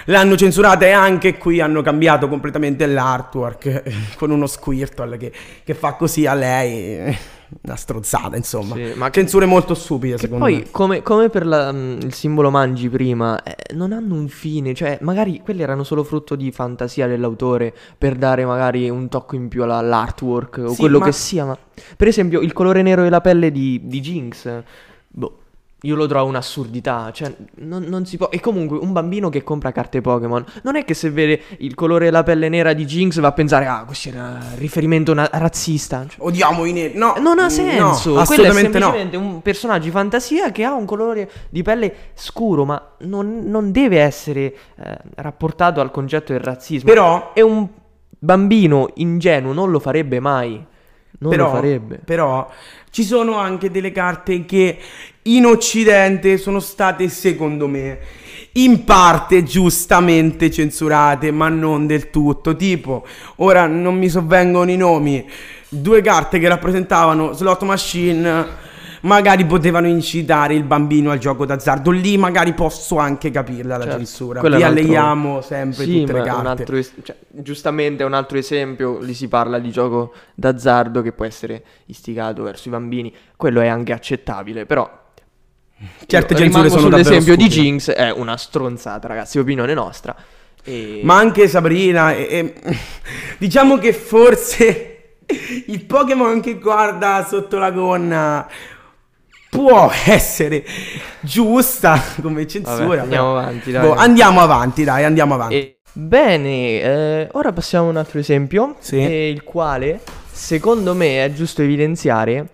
l'hanno 0.06 0.36
censurata 0.36 0.84
e 0.84 0.90
anche 0.90 1.38
qui 1.38 1.60
hanno 1.60 1.80
cambiato 1.80 2.28
completamente 2.28 2.86
l'artwork 2.86 3.82
con 4.16 4.30
uno 4.30 4.46
Squirtle 4.46 5.16
che, 5.16 5.32
che 5.64 5.74
fa 5.74 5.94
così 5.94 6.26
a 6.26 6.34
lei. 6.34 7.16
Una 7.60 7.76
strozzata, 7.76 8.36
insomma. 8.36 8.74
Sì, 8.74 8.92
ma- 8.96 9.10
Censure 9.10 9.46
molto 9.46 9.74
stupide, 9.74 10.18
secondo 10.18 10.44
poi, 10.44 10.56
me. 10.56 10.70
come, 10.70 11.02
come 11.02 11.28
per 11.28 11.46
la, 11.46 11.70
mm, 11.72 11.98
il 12.00 12.14
simbolo 12.14 12.50
mangi 12.50 12.88
prima, 12.88 13.42
eh, 13.42 13.56
non 13.74 13.92
hanno 13.92 14.14
un 14.14 14.28
fine, 14.28 14.74
cioè 14.74 14.98
magari 15.02 15.40
quelli 15.44 15.62
erano 15.62 15.84
solo 15.84 16.02
frutto 16.02 16.34
di 16.34 16.50
fantasia 16.50 17.06
dell'autore 17.06 17.74
per 17.96 18.16
dare 18.16 18.44
magari 18.44 18.88
un 18.90 19.08
tocco 19.08 19.36
in 19.36 19.48
più 19.48 19.62
alla- 19.62 19.76
all'artwork 19.78 20.58
o 20.64 20.68
Sì, 20.70 20.76
quello 20.78 20.98
ma- 20.98 21.04
che 21.04 21.12
sia, 21.12 21.44
ma 21.44 21.56
per 21.96 22.08
esempio 22.08 22.40
il 22.40 22.52
colore 22.52 22.82
nero 22.82 23.02
della 23.02 23.20
pelle 23.20 23.50
di, 23.52 23.80
di 23.84 24.00
Jinx, 24.00 24.62
io 25.82 25.96
lo 25.96 26.06
trovo 26.06 26.28
un'assurdità, 26.28 27.10
cioè 27.12 27.34
non, 27.56 27.84
non 27.84 28.04
si 28.06 28.16
può... 28.16 28.28
E 28.30 28.40
comunque 28.40 28.78
un 28.78 28.92
bambino 28.92 29.28
che 29.28 29.42
compra 29.42 29.72
carte 29.72 30.00
Pokémon, 30.00 30.44
non 30.62 30.76
è 30.76 30.84
che 30.84 30.94
se 30.94 31.10
vede 31.10 31.40
il 31.58 31.74
colore 31.74 32.06
della 32.06 32.22
pelle 32.22 32.48
nera 32.48 32.72
di 32.72 32.84
Jinx 32.84 33.18
va 33.20 33.28
a 33.28 33.32
pensare, 33.32 33.66
ah, 33.66 33.84
questo 33.84 34.08
era 34.10 34.38
riferimento 34.56 35.14
na- 35.14 35.28
razzista, 35.32 36.06
cioè, 36.08 36.24
Odiamo 36.24 36.64
i 36.64 36.72
neri. 36.72 36.96
No, 36.96 37.14
non 37.18 37.38
ha 37.38 37.44
no, 37.44 37.48
senso. 37.48 38.12
Quello 38.12 38.18
è 38.18 38.22
assolutamente 38.22 38.78
no. 38.78 38.84
semplicemente 38.84 39.16
un 39.16 39.42
personaggio 39.42 39.84
di 39.84 39.90
fantasia 39.90 40.52
che 40.52 40.64
ha 40.64 40.72
un 40.72 40.84
colore 40.84 41.30
di 41.48 41.62
pelle 41.62 41.94
scuro, 42.14 42.64
ma 42.64 42.94
non, 43.00 43.42
non 43.46 43.72
deve 43.72 44.00
essere 44.00 44.54
eh, 44.76 44.98
rapportato 45.16 45.80
al 45.80 45.90
concetto 45.90 46.32
del 46.32 46.42
razzismo. 46.42 46.88
Però, 46.88 47.32
è 47.32 47.40
un 47.40 47.66
bambino 48.18 48.88
ingenuo, 48.94 49.52
non 49.52 49.70
lo 49.70 49.80
farebbe 49.80 50.20
mai. 50.20 50.70
Non 51.18 51.30
però, 51.30 51.44
lo 51.46 51.50
farebbe. 51.52 52.00
però 52.04 52.50
ci 52.90 53.04
sono 53.04 53.36
anche 53.36 53.70
delle 53.70 53.92
carte 53.92 54.44
che 54.44 54.78
in 55.22 55.46
Occidente 55.46 56.36
sono 56.36 56.60
state, 56.60 57.08
secondo 57.08 57.68
me, 57.68 57.98
in 58.52 58.84
parte 58.84 59.44
giustamente 59.44 60.50
censurate, 60.50 61.30
ma 61.30 61.48
non 61.48 61.86
del 61.86 62.10
tutto. 62.10 62.56
Tipo, 62.56 63.06
ora 63.36 63.66
non 63.66 63.96
mi 63.96 64.08
sovvengono 64.08 64.70
i 64.70 64.76
nomi, 64.76 65.24
due 65.68 66.02
carte 66.02 66.38
che 66.38 66.48
rappresentavano 66.48 67.32
slot 67.32 67.62
machine. 67.62 68.61
Magari 69.02 69.44
potevano 69.46 69.86
incitare 69.88 70.54
il 70.54 70.62
bambino 70.64 71.10
al 71.10 71.18
gioco 71.18 71.44
d'azzardo. 71.44 71.90
Lì 71.90 72.16
magari 72.16 72.52
posso 72.54 72.98
anche 72.98 73.30
capirla 73.30 73.76
la 73.76 73.84
Certo, 73.84 73.98
censura. 73.98 74.40
Vi 74.40 74.46
un 74.46 74.52
altro- 74.54 74.72
sempre 75.42 75.84
Sì, 75.84 76.00
tutte 76.00 76.12
le 76.12 76.22
carte. 76.22 76.78
es- 76.78 76.92
cioè, 77.02 77.16
giustamente 77.28 78.02
è 78.02 78.06
un 78.06 78.14
altro 78.14 78.38
esempio, 78.38 78.98
lì 79.00 79.14
si 79.14 79.28
parla 79.28 79.58
di 79.58 79.70
gioco 79.70 80.12
d'azzardo 80.34 81.02
che 81.02 81.12
può 81.12 81.24
essere 81.24 81.62
istigato 81.86 82.42
verso 82.42 82.68
i 82.68 82.70
bambini, 82.70 83.12
quello 83.36 83.60
è 83.60 83.66
anche 83.66 83.92
accettabile, 83.92 84.66
però 84.66 84.88
Certe 86.06 86.36
censure 86.36 86.68
sono 86.68 86.82
davvero 86.88 87.02
sull'esempio 87.08 87.36
di. 87.36 87.48
Jinx, 87.48 87.90
è 87.90 88.10
una 88.12 88.36
stronzata, 88.36 89.08
ragazzi, 89.08 89.38
opinione 89.38 89.74
nostra. 89.74 90.14
E... 90.62 91.00
Ma 91.02 91.16
anche 91.16 91.48
Sabrina, 91.48 92.12
e- 92.14 92.54
e- 92.62 92.76
diciamo 93.38 93.78
che 93.78 93.92
forse 93.92 95.16
il 95.66 95.84
Pokémon 95.84 96.40
che 96.40 96.58
guarda 96.60 97.26
sotto 97.28 97.58
la 97.58 97.72
gonna 97.72 98.46
può 99.52 99.90
essere 100.06 100.64
giusta 101.20 102.00
come 102.22 102.46
censura. 102.46 102.86
Vabbè, 102.86 102.98
andiamo 103.00 103.34
però- 103.34 103.38
avanti, 103.38 103.70
dai. 103.70 103.86
Boh, 103.86 103.92
andiamo 103.94 104.40
avanti, 104.40 104.84
dai, 104.84 105.04
andiamo 105.04 105.34
avanti. 105.34 105.54
E- 105.56 105.76
Bene, 105.94 106.80
eh, 106.80 107.28
ora 107.32 107.52
passiamo 107.52 107.88
a 107.88 107.90
un 107.90 107.96
altro 107.98 108.18
esempio, 108.18 108.76
Sì. 108.78 108.96
eh, 108.96 109.28
il 109.28 109.42
quale 109.42 110.00
secondo 110.30 110.94
me 110.94 111.22
è 111.22 111.30
giusto 111.34 111.60
evidenziare 111.60 112.48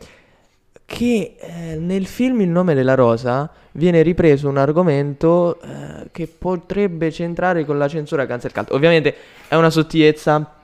che 0.84 1.36
eh, 1.38 1.76
nel 1.78 2.06
film 2.06 2.40
Il 2.40 2.48
nome 2.48 2.74
della 2.74 2.96
rosa 2.96 3.48
viene 3.72 4.02
ripreso 4.02 4.48
un 4.48 4.56
argomento 4.56 5.60
eh, 5.60 6.08
che 6.10 6.26
potrebbe 6.26 7.12
centrare 7.12 7.64
con 7.64 7.78
la 7.78 7.86
censura 7.86 8.26
cancel 8.26 8.50
cult. 8.52 8.72
Ovviamente 8.72 9.14
è 9.46 9.54
una 9.54 9.70
sottigliezza 9.70 10.54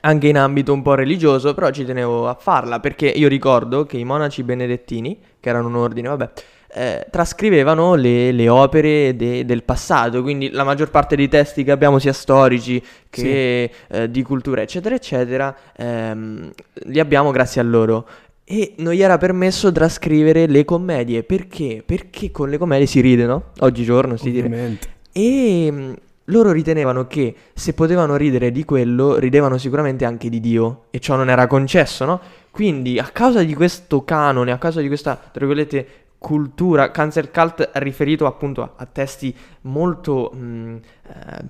anche 0.00 0.28
in 0.28 0.38
ambito 0.38 0.72
un 0.72 0.80
po' 0.80 0.94
religioso, 0.94 1.52
però 1.52 1.70
ci 1.70 1.84
tenevo 1.84 2.28
a 2.30 2.34
farla 2.40 2.80
perché 2.80 3.08
io 3.08 3.28
ricordo 3.28 3.84
che 3.84 3.98
i 3.98 4.04
monaci 4.04 4.42
benedettini, 4.42 5.18
che 5.42 5.48
erano 5.48 5.66
un 5.66 5.74
ordine, 5.74 6.06
vabbè, 6.06 6.30
eh, 6.74 7.06
trascrivevano 7.10 7.94
le, 7.96 8.30
le 8.30 8.48
opere 8.48 9.16
de- 9.16 9.44
del 9.44 9.64
passato, 9.64 10.22
quindi 10.22 10.50
la 10.50 10.62
maggior 10.62 10.88
parte 10.88 11.16
dei 11.16 11.28
testi 11.28 11.64
che 11.64 11.72
abbiamo, 11.72 11.98
sia 11.98 12.12
storici 12.12 12.80
che 13.10 13.70
eh, 13.88 14.10
di 14.10 14.22
cultura, 14.22 14.62
eccetera, 14.62 14.94
eccetera, 14.94 15.54
ehm, 15.76 16.50
li 16.84 17.00
abbiamo 17.00 17.32
grazie 17.32 17.60
a 17.60 17.64
loro. 17.64 18.06
E 18.44 18.74
non 18.78 18.92
gli 18.92 19.02
era 19.02 19.18
permesso 19.18 19.72
trascrivere 19.72 20.46
le 20.46 20.64
commedie. 20.64 21.22
Perché? 21.22 21.82
Perché 21.84 22.30
con 22.30 22.50
le 22.50 22.58
commedie 22.58 22.86
si 22.86 23.00
ride, 23.00 23.24
no? 23.24 23.50
Oggigiorno 23.60 24.16
si. 24.16 24.28
Ovviamente. 24.28 24.88
E 25.12 25.70
mh, 25.70 25.94
loro 26.26 26.52
ritenevano 26.52 27.06
che 27.06 27.34
se 27.54 27.72
potevano 27.72 28.16
ridere 28.16 28.50
di 28.50 28.64
quello, 28.64 29.16
ridevano 29.16 29.58
sicuramente 29.58 30.04
anche 30.04 30.28
di 30.28 30.40
Dio. 30.40 30.84
E 30.90 30.98
ciò 30.98 31.16
non 31.16 31.30
era 31.30 31.46
concesso, 31.46 32.04
no? 32.04 32.20
Quindi, 32.52 32.98
a 32.98 33.08
causa 33.10 33.42
di 33.42 33.54
questo 33.54 34.04
canone, 34.04 34.52
a 34.52 34.58
causa 34.58 34.82
di 34.82 34.86
questa, 34.86 35.16
tra 35.16 35.46
virgolette, 35.46 36.02
cultura, 36.18 36.90
cancel 36.90 37.30
cult 37.30 37.70
riferito 37.74 38.26
appunto 38.26 38.62
a, 38.62 38.72
a 38.76 38.86
testi 38.86 39.34
molto 39.62 40.30
mh, 40.32 40.80
eh, 41.08 41.44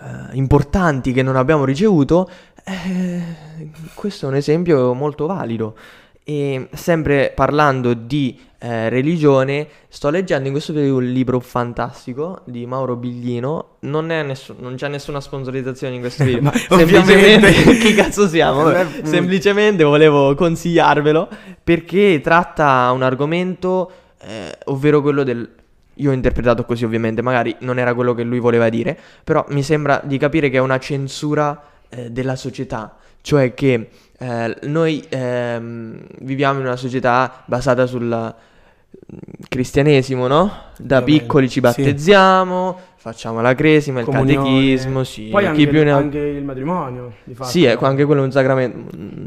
eh, 0.00 0.36
importanti 0.36 1.12
che 1.12 1.24
non 1.24 1.34
abbiamo 1.34 1.64
ricevuto, 1.64 2.30
eh, 2.64 3.20
questo 3.94 4.26
è 4.26 4.28
un 4.28 4.36
esempio 4.36 4.94
molto 4.94 5.26
valido. 5.26 5.76
E 6.30 6.68
sempre 6.74 7.32
parlando 7.34 7.92
di 7.92 8.38
eh, 8.60 8.88
religione, 8.88 9.66
sto 9.88 10.10
leggendo 10.10 10.46
in 10.46 10.52
questo 10.52 10.72
periodo 10.72 10.98
un 10.98 11.10
libro 11.10 11.40
fantastico 11.40 12.42
di 12.44 12.66
Mauro 12.66 12.94
Biglino. 12.94 13.78
Non, 13.80 14.06
nessun- 14.06 14.54
non 14.60 14.76
c'è 14.76 14.86
nessuna 14.86 15.20
sponsorizzazione 15.20 15.94
in 15.96 16.00
questo 16.00 16.22
video. 16.30 16.52
Semplicemente, 16.52 17.50
chi 17.82 17.94
cazzo 17.94 18.28
siamo? 18.28 18.62
Vabbè, 18.70 19.00
Eh, 19.02 19.06
semplicemente 19.06 19.82
volevo 19.82 20.36
consigliarvelo 20.36 21.28
perché 21.64 22.20
tratta 22.22 22.92
un 22.92 23.02
argomento, 23.02 23.90
eh, 24.22 24.56
ovvero 24.66 25.02
quello 25.02 25.24
del. 25.24 25.50
Io 25.94 26.10
ho 26.10 26.14
interpretato 26.14 26.64
così, 26.64 26.84
ovviamente, 26.84 27.22
magari 27.22 27.56
non 27.62 27.80
era 27.80 27.92
quello 27.92 28.14
che 28.14 28.22
lui 28.22 28.38
voleva 28.38 28.68
dire, 28.68 28.96
però 29.24 29.44
mi 29.48 29.64
sembra 29.64 30.00
di 30.04 30.16
capire 30.16 30.48
che 30.48 30.58
è 30.58 30.60
una 30.60 30.78
censura 30.78 31.60
eh, 31.88 32.08
della 32.12 32.36
società, 32.36 32.94
cioè 33.20 33.52
che 33.52 33.88
eh, 34.22 34.54
noi 34.64 35.02
ehm, 35.08 35.98
viviamo 36.20 36.58
in 36.60 36.66
una 36.66 36.76
società 36.76 37.42
basata 37.46 37.86
sul 37.86 38.04
mm, 38.04 39.18
cristianesimo, 39.48 40.26
no? 40.26 40.52
Da 40.76 41.00
piccoli 41.00 41.46
ci 41.46 41.54
sì. 41.54 41.60
battezziamo, 41.60 42.78
facciamo 42.96 43.40
la 43.40 43.54
cresima, 43.54 44.00
il 44.00 44.04
Comunione. 44.04 44.34
catechismo, 44.34 45.04
sì, 45.04 45.28
Poi 45.30 45.46
anche, 45.46 45.66
più 45.66 45.82
ne 45.82 45.90
anche 45.90 46.18
il 46.18 46.44
matrimonio. 46.44 47.14
Di 47.24 47.34
fatto. 47.34 47.48
sì, 47.48 47.64
ecco, 47.64 47.86
anche 47.86 48.04
quello 48.04 48.20
è 48.20 48.24
un 48.24 48.32
sacramento. 48.32 48.94
Mm, 48.94 49.24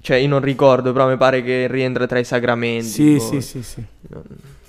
Cioè, 0.00 0.16
io 0.16 0.28
non 0.28 0.40
ricordo, 0.40 0.92
però 0.92 1.08
mi 1.08 1.16
pare 1.16 1.40
che 1.40 1.68
rientra 1.68 2.06
tra 2.06 2.18
i 2.18 2.24
sacramenti. 2.24 2.84
Sì, 2.84 3.20
sì, 3.20 3.40
sì, 3.40 3.62
sì. 3.62 3.82
Non, 4.08 4.22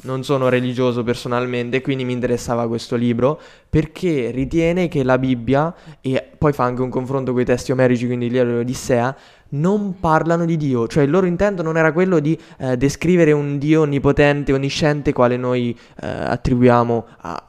non 0.03 0.23
sono 0.23 0.47
religioso 0.47 1.03
personalmente, 1.03 1.81
quindi 1.81 2.05
mi 2.05 2.13
interessava 2.13 2.67
questo 2.67 2.95
libro 2.95 3.41
perché 3.69 4.31
ritiene 4.31 4.87
che 4.87 5.03
la 5.03 5.17
Bibbia, 5.17 5.73
e 5.99 6.31
poi 6.45 6.53
fa 6.53 6.63
anche 6.65 6.83
un 6.83 6.89
confronto 6.89 7.31
con 7.31 7.41
i 7.41 7.45
testi 7.45 7.71
omerici, 7.71 8.05
quindi 8.05 8.29
lì 8.29 8.39
l'Odissea, 8.39 9.15
non 9.49 9.99
parlano 9.99 10.45
di 10.45 10.57
Dio. 10.57 10.85
Cioè, 10.87 11.03
il 11.03 11.09
loro 11.09 11.25
intento 11.25 11.63
non 11.63 11.75
era 11.75 11.91
quello 11.91 12.19
di 12.19 12.39
eh, 12.59 12.77
descrivere 12.77 13.31
un 13.31 13.57
Dio 13.57 13.81
onnipotente, 13.81 14.53
onnisciente, 14.53 15.11
quale 15.11 15.37
noi 15.37 15.75
eh, 16.03 16.07
attribuiamo 16.07 17.05
a- 17.17 17.43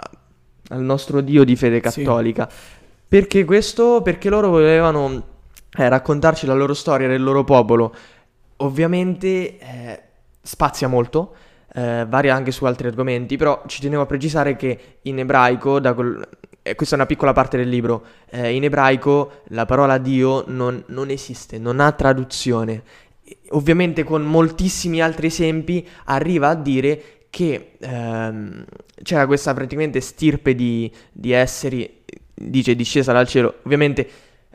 al 0.70 0.80
nostro 0.80 1.20
Dio 1.20 1.44
di 1.44 1.56
fede 1.56 1.82
Sì. 1.90 2.02
cattolica. 2.02 2.48
Perché 3.06 3.44
questo? 3.44 4.00
Perché 4.00 4.30
loro 4.30 4.48
volevano 4.48 5.24
eh, 5.76 5.88
raccontarci 5.90 6.46
la 6.46 6.54
loro 6.54 6.72
storia 6.72 7.06
del 7.06 7.22
loro 7.22 7.44
popolo. 7.44 7.94
Ovviamente 8.60 9.58
eh, 9.58 10.00
spazia 10.40 10.88
molto, 10.88 11.34
eh, 11.74 12.06
varia 12.08 12.34
anche 12.34 12.50
su 12.50 12.64
altri 12.64 12.88
argomenti, 12.88 13.36
però 13.36 13.62
ci 13.66 13.82
tenevo 13.82 14.00
a 14.00 14.06
precisare 14.06 14.56
che 14.56 15.00
in 15.02 15.18
ebraico, 15.18 15.80
da 15.80 15.92
quel- 15.92 16.26
eh, 16.66 16.74
questa 16.74 16.96
è 16.96 16.98
una 16.98 17.06
piccola 17.06 17.32
parte 17.32 17.56
del 17.56 17.68
libro, 17.68 18.04
eh, 18.30 18.52
in 18.52 18.64
ebraico 18.64 19.42
la 19.48 19.66
parola 19.66 19.98
Dio 19.98 20.44
non, 20.48 20.82
non 20.88 21.10
esiste, 21.10 21.58
non 21.58 21.78
ha 21.78 21.92
traduzione. 21.92 22.82
Ovviamente 23.50 24.02
con 24.02 24.22
moltissimi 24.22 25.00
altri 25.00 25.28
esempi 25.28 25.86
arriva 26.04 26.48
a 26.48 26.54
dire 26.54 27.20
che 27.30 27.72
ehm, 27.78 28.64
c'era 29.02 29.26
questa 29.26 29.54
praticamente 29.54 30.00
stirpe 30.00 30.54
di, 30.54 30.90
di 31.12 31.30
esseri, 31.32 32.02
dice 32.34 32.74
discesa 32.74 33.12
dal 33.12 33.28
cielo. 33.28 33.58
Ovviamente 33.64 34.08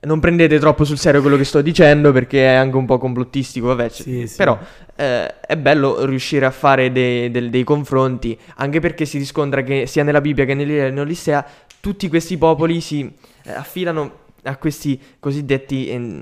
non 0.04 0.20
prendete 0.20 0.58
troppo 0.60 0.84
sul 0.84 0.98
serio 0.98 1.22
quello 1.22 1.38
che 1.38 1.44
sto 1.44 1.62
dicendo 1.62 2.12
perché 2.12 2.44
è 2.46 2.54
anche 2.56 2.76
un 2.76 2.86
po' 2.86 2.98
complottistico, 2.98 3.68
vabbè, 3.68 3.90
Sì, 3.90 4.26
sì. 4.28 4.36
però 4.36 4.58
eh, 4.96 5.40
è 5.40 5.56
bello 5.58 6.06
riuscire 6.06 6.46
a 6.46 6.52
fare 6.52 6.92
dei, 6.92 7.30
del- 7.30 7.50
dei 7.50 7.64
confronti, 7.64 8.38
anche 8.56 8.80
perché 8.80 9.06
si 9.06 9.18
riscontra 9.20 9.62
che 9.64 9.86
sia 9.86 10.04
nella 10.04 10.22
Bibbia 10.22 10.46
che 10.46 10.54
nell'Ilea 10.56 10.90
nell'Odissea 10.90 11.46
tutti 11.80 12.08
questi 12.10 12.38
popoli 12.38 12.82
si 12.82 13.12
eh, 13.44 13.52
affidano 13.52 14.20
a 14.44 14.58
questi 14.58 15.00
cosiddetti 15.20 15.88
eh, 15.90 16.22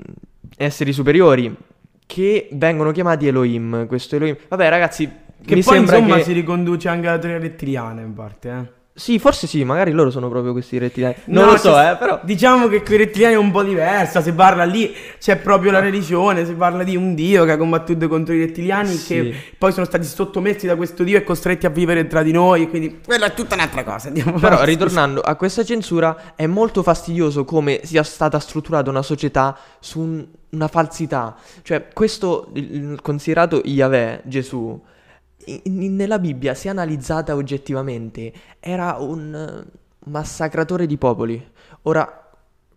esseri 0.58 0.92
superiori 0.92 1.54
che 2.06 2.48
vengono 2.52 2.90
chiamati 2.92 3.26
Elohim, 3.28 3.86
questo 3.86 4.16
Elohim. 4.16 4.36
Vabbè 4.48 4.68
ragazzi, 4.68 5.06
Che 5.06 5.54
mi 5.54 5.62
poi 5.62 5.74
sembra 5.76 5.96
insomma 5.96 6.16
che... 6.16 6.24
si 6.24 6.32
riconduce 6.32 6.88
anche 6.88 7.06
alla 7.08 7.18
teoria 7.18 7.38
rettiliana 7.38 8.00
in 8.02 8.12
parte, 8.12 8.48
eh. 8.50 8.78
Sì, 9.00 9.18
forse 9.18 9.46
sì, 9.46 9.64
magari 9.64 9.92
loro 9.92 10.10
sono 10.10 10.28
proprio 10.28 10.52
questi 10.52 10.76
rettiliani. 10.76 11.14
Non 11.26 11.46
No, 11.46 11.50
lo 11.52 11.56
so, 11.56 11.70
eh, 11.80 11.96
però... 11.98 12.20
Diciamo 12.22 12.68
che 12.68 12.82
con 12.82 12.94
i 12.94 12.98
rettiliani 12.98 13.32
è 13.34 13.38
un 13.38 13.50
po' 13.50 13.62
diversa. 13.62 14.20
Si 14.20 14.30
parla 14.32 14.64
lì, 14.64 14.94
c'è 15.18 15.36
proprio 15.38 15.70
la 15.70 15.78
religione. 15.80 16.44
Si 16.44 16.52
parla 16.52 16.82
di 16.82 16.96
un 16.96 17.14
dio 17.14 17.44
che 17.46 17.52
ha 17.52 17.56
combattuto 17.56 18.08
contro 18.08 18.34
i 18.34 18.40
rettiliani. 18.40 18.92
Sì. 18.92 19.14
Che 19.14 19.34
poi 19.56 19.72
sono 19.72 19.86
stati 19.86 20.04
sottomessi 20.04 20.66
da 20.66 20.76
questo 20.76 21.02
dio 21.02 21.16
e 21.16 21.24
costretti 21.24 21.64
a 21.64 21.70
vivere 21.70 22.06
tra 22.08 22.22
di 22.22 22.32
noi. 22.32 22.68
Quindi 22.68 23.00
quella 23.02 23.26
è 23.26 23.32
tutta 23.32 23.54
un'altra 23.54 23.84
cosa. 23.84 24.08
Andiamo 24.08 24.32
Però 24.32 24.48
avanti. 24.56 24.70
ritornando 24.70 25.20
a 25.22 25.34
questa 25.34 25.64
censura, 25.64 26.34
è 26.36 26.46
molto 26.46 26.82
fastidioso 26.82 27.46
come 27.46 27.80
sia 27.84 28.02
stata 28.02 28.38
strutturata 28.38 28.90
una 28.90 29.02
società 29.02 29.56
su 29.80 30.00
un- 30.00 30.26
una 30.50 30.68
falsità. 30.68 31.36
Cioè, 31.62 31.86
questo 31.94 32.52
considerato 33.00 33.62
Yahweh, 33.64 34.20
Gesù, 34.24 34.78
in- 35.46 35.96
nella 35.96 36.18
Bibbia, 36.18 36.54
se 36.54 36.68
analizzata 36.68 37.34
oggettivamente, 37.34 38.32
era 38.60 38.96
un 38.98 39.34
eh, 39.34 39.78
massacratore 40.10 40.86
di 40.86 40.96
popoli. 40.96 41.48
Ora, 41.82 42.20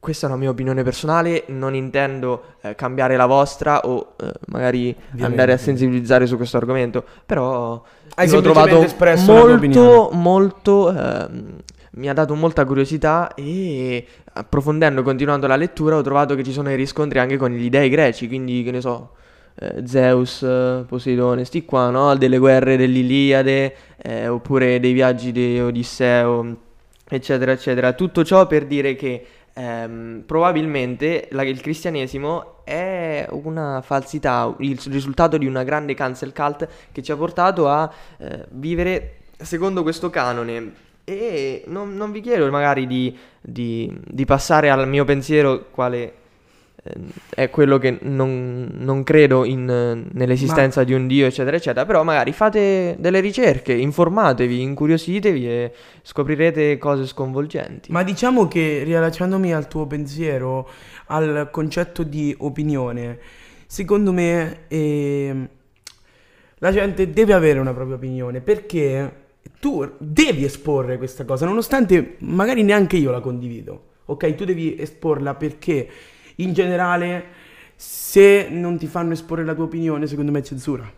questa 0.04 0.28
è 0.28 0.30
una 0.30 0.38
mia 0.38 0.50
opinione 0.50 0.84
personale, 0.84 1.46
non 1.48 1.74
intendo 1.74 2.56
eh, 2.62 2.76
cambiare 2.76 3.16
la 3.16 3.26
vostra 3.26 3.82
o 3.82 4.16
eh, 4.20 4.32
magari 4.48 4.90
Ovviamente. 4.90 5.26
andare 5.26 5.54
a 5.54 5.58
sensibilizzare 5.58 6.26
su 6.26 6.36
questo 6.36 6.58
argomento, 6.58 7.06
però 7.26 7.82
Hai 8.16 8.28
l'ho 8.30 8.42
trovato 8.42 8.86
molto, 9.16 10.10
molto, 10.12 10.90
ehm, 10.90 11.56
mi 11.92 12.10
ha 12.10 12.14
dato 12.14 12.36
molta 12.36 12.66
curiosità 12.66 13.34
e 13.34 14.06
approfondendo, 14.34 15.04
continuando 15.04 15.48
la 15.48 15.56
lettura, 15.56 15.96
ho 15.96 16.02
trovato 16.02 16.36
che 16.36 16.44
ci 16.44 16.52
sono 16.52 16.70
i 16.70 16.76
riscontri 16.76 17.20
anche 17.20 17.38
con 17.38 17.52
gli 17.52 17.70
dei 17.70 17.88
greci, 17.88 18.28
quindi 18.28 18.62
che 18.62 18.72
ne 18.72 18.82
so, 18.82 19.12
eh, 19.56 19.84
Zeus, 19.86 20.42
eh, 20.44 20.84
Poseidone, 20.88 21.46
sti 21.46 21.66
qua, 21.66 21.90
no? 21.90 22.16
Delle 22.16 22.38
guerre 22.38 22.78
dell'Iliade, 22.78 23.76
eh, 23.98 24.28
oppure 24.28 24.80
dei 24.80 24.94
viaggi 24.94 25.32
di 25.32 25.60
Odisseo, 25.60 26.56
eccetera, 27.08 27.52
eccetera. 27.52 27.94
Tutto 27.94 28.24
ciò 28.24 28.48
per 28.48 28.66
dire 28.66 28.96
che 28.96 29.26
ehm, 29.56 30.24
probabilmente 30.26 31.28
la- 31.32 31.44
il 31.44 31.62
cristianesimo 31.62 32.64
è 32.64 33.28
una 33.30 33.82
falsità, 33.82 34.54
il 34.60 34.80
risultato 34.90 35.38
di 35.38 35.46
una 35.46 35.64
grande 35.64 35.94
cancel 35.94 36.34
cult 36.34 36.68
che 36.92 37.04
ci 37.04 37.12
ha 37.12 37.16
portato 37.16 37.70
a 37.70 37.92
eh, 38.18 38.46
vivere 38.50 39.18
secondo 39.38 39.84
questo 39.84 40.10
canone. 40.10 40.74
E 41.06 41.64
non, 41.68 41.96
non 41.96 42.12
vi 42.12 42.22
chiedo 42.22 42.50
magari 42.50 42.88
di, 42.88 43.16
di- 43.42 43.94
di 44.08 44.26
passare 44.26 44.70
al 44.70 44.88
mio 44.88 45.04
pensiero 45.06 45.66
quale 45.70 46.14
è 47.30 47.50
quello 47.50 47.78
che 47.78 47.98
non, 48.02 48.70
non 48.74 49.04
credo 49.04 49.46
in, 49.46 49.70
eh, 49.70 50.10
nell'esistenza 50.12 50.84
di 50.84 50.94
un 50.94 51.08
Dio, 51.08 51.26
eccetera, 51.26 51.56
eccetera. 51.56 51.86
Però 51.86 52.04
magari 52.04 52.34
fate 52.34 52.96
delle 53.00 53.22
ricerche, 53.22 53.74
informatevi, 53.74 54.62
incuriositevi 54.62 55.48
e 55.48 55.74
scoprirete 56.02 56.78
cose 56.78 57.06
sconvolgenti. 57.06 57.92
Ma 57.92 58.04
diciamo 58.04 58.48
che 58.48 58.84
riallacciandomi 58.84 59.54
al 59.54 59.68
tuo 59.68 59.88
pensiero, 59.88 60.70
al 61.08 61.50
concetto 61.52 62.04
di 62.04 62.36
opinione, 62.40 63.18
secondo 63.66 64.12
me 64.12 64.66
ehm, 64.68 65.50
la 66.58 66.72
gente 66.72 67.12
deve 67.12 67.34
avere 67.34 67.60
una 67.60 67.74
propria 67.74 67.96
opinione 67.96 68.42
perché 68.42 69.22
tu 69.60 69.90
devi 69.98 70.44
esporre 70.44 70.98
questa 70.98 71.24
cosa, 71.24 71.46
nonostante 71.46 72.18
magari 72.20 72.64
neanche 72.64 72.98
io 72.98 73.12
la 73.12 73.22
condivido. 73.22 73.92
Ok, 74.06 74.36
tu 74.36 74.44
devi 74.44 74.78
esporla 74.78 75.36
perché 75.36 75.88
in 76.38 76.54
generale 76.54 77.42
se 77.76 78.48
non 78.50 78.78
ti 78.78 78.88
fanno 78.88 79.14
esporre 79.14 79.44
la 79.44 79.54
tua 79.54 79.66
opinione, 79.66 80.08
secondo 80.08 80.32
me 80.32 80.40
è 80.40 80.44
censura. 80.44 80.90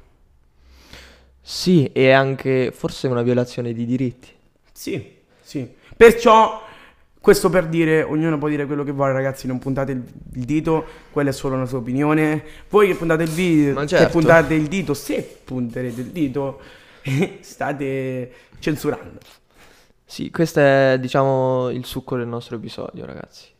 Sì, 1.41 1.89
e 1.93 2.12
anche 2.12 2.71
forse 2.71 3.08
una 3.08 3.21
violazione 3.21 3.74
di 3.74 3.86
diritti. 3.86 4.30
Sì, 4.71 5.13
sì. 5.41 5.67
Perciò, 5.95 6.62
questo 7.21 7.50
per 7.50 7.67
dire, 7.67 8.02
ognuno 8.02 8.38
può 8.38 8.48
dire 8.48 8.65
quello 8.65 8.84
che 8.84 8.91
vuole, 8.91 9.13
ragazzi, 9.13 9.48
non 9.48 9.60
puntate 9.60 9.91
il, 9.91 10.04
il 10.34 10.43
dito, 10.43 10.86
quella 11.12 11.30
è 11.30 11.34
solo 11.34 11.56
una 11.56 11.65
sua 11.65 11.78
opinione. 11.78 12.43
Voi 12.69 12.88
che 12.88 12.95
puntate 12.95 13.24
il 13.24 13.30
video, 13.30 13.74
Ma 13.74 13.82
che 13.82 13.88
certo. 13.88 14.12
puntate 14.17 14.54
il 14.54 14.67
dito, 14.67 14.93
se 14.93 15.39
punterete 15.43 16.02
il 16.02 16.08
dito, 16.08 16.60
state 17.41 18.32
censurando. 18.60 19.19
Sì, 20.04 20.30
questo 20.32 20.60
è, 20.60 20.98
diciamo, 21.00 21.69
il 21.69 21.86
succo 21.86 22.17
del 22.17 22.28
nostro 22.28 22.56
episodio, 22.56 23.06
ragazzi. 23.06 23.54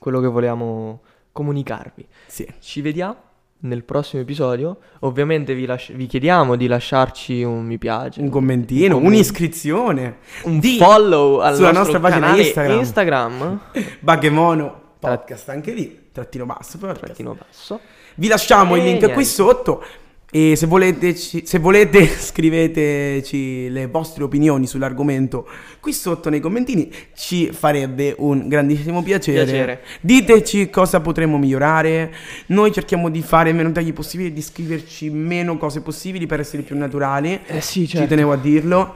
Quello 0.00 0.20
che 0.20 0.26
volevamo 0.26 1.02
comunicarvi. 1.30 2.06
Sì. 2.26 2.44
Ci 2.58 2.80
vediamo 2.80 3.16
nel 3.60 3.84
prossimo 3.84 4.22
episodio. 4.22 4.78
Ovviamente 5.00 5.54
vi, 5.54 5.66
lasci- 5.66 5.92
vi 5.92 6.06
chiediamo 6.06 6.56
di 6.56 6.66
lasciarci 6.66 7.42
un 7.42 7.64
mi 7.66 7.76
piace, 7.78 8.20
Un 8.20 8.30
commentino, 8.30 8.96
un 8.96 9.04
un'iscrizione, 9.04 10.16
un 10.44 10.60
follow 10.62 11.38
al 11.40 11.54
sulla 11.54 11.70
nostra 11.72 12.00
pagina 12.00 12.34
Instagram. 12.34 12.78
Instagram, 12.78 13.60
Baghemono 14.00 14.80
podcast 14.98 15.48
anche 15.50 15.72
lì, 15.72 16.08
trattino 16.12 16.46
basso, 16.46 16.78
podcast. 16.78 17.04
trattino 17.04 17.34
basso. 17.34 17.80
Vi 18.16 18.26
lasciamo 18.28 18.76
il 18.76 18.82
E 18.82 18.84
link 18.84 18.96
niente. 18.98 19.14
qui 19.14 19.24
sotto. 19.24 19.84
E 20.32 20.54
se 20.54 20.66
volete, 20.66 21.16
ci- 21.16 21.42
se 21.44 21.58
volete 21.58 22.06
scriveteci 22.06 23.68
le 23.68 23.86
vostre 23.86 24.22
opinioni 24.22 24.66
sull'argomento 24.66 25.48
qui 25.80 25.92
sotto 25.92 26.30
nei 26.30 26.38
commentini, 26.38 26.88
ci 27.16 27.50
farebbe 27.52 28.14
un 28.18 28.46
grandissimo 28.46 29.02
piacere. 29.02 29.44
Piacere. 29.44 29.82
Diteci 30.00 30.70
cosa 30.70 31.00
potremmo 31.00 31.36
migliorare. 31.36 32.14
Noi 32.46 32.72
cerchiamo 32.72 33.08
di 33.08 33.22
fare 33.22 33.52
meno 33.52 33.72
tagli 33.72 33.92
possibili, 33.92 34.32
di 34.32 34.40
scriverci 34.42 35.10
meno 35.10 35.56
cose 35.58 35.80
possibili 35.80 36.26
per 36.26 36.38
essere 36.40 36.62
più 36.62 36.76
naturali. 36.76 37.40
Eh 37.46 37.60
sì, 37.60 37.80
Ci 37.80 37.96
certo. 37.96 38.08
tenevo 38.08 38.32
a 38.32 38.36
dirlo. 38.36 38.94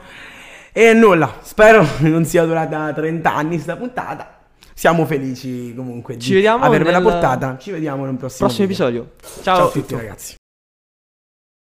E 0.73 0.93
nulla, 0.93 1.39
spero 1.43 1.85
non 2.01 2.25
sia 2.25 2.45
durata 2.45 2.93
30 2.93 3.35
anni 3.35 3.59
sta 3.59 3.77
puntata. 3.77 4.39
Siamo 4.73 5.05
felici 5.07 5.73
comunque 5.75 6.15
di 6.17 6.23
Ci 6.23 6.47
avervela 6.47 6.99
nel 6.99 7.03
portata. 7.03 7.57
Ci 7.59 7.71
vediamo 7.71 8.05
nel 8.05 8.17
prossimo, 8.17 8.47
Prossimo 8.47 8.67
episodio. 8.67 9.11
Ciao, 9.43 9.57
Ciao 9.57 9.67
a 9.67 9.71
tutti 9.71 9.95
ragazzi. 9.95 10.35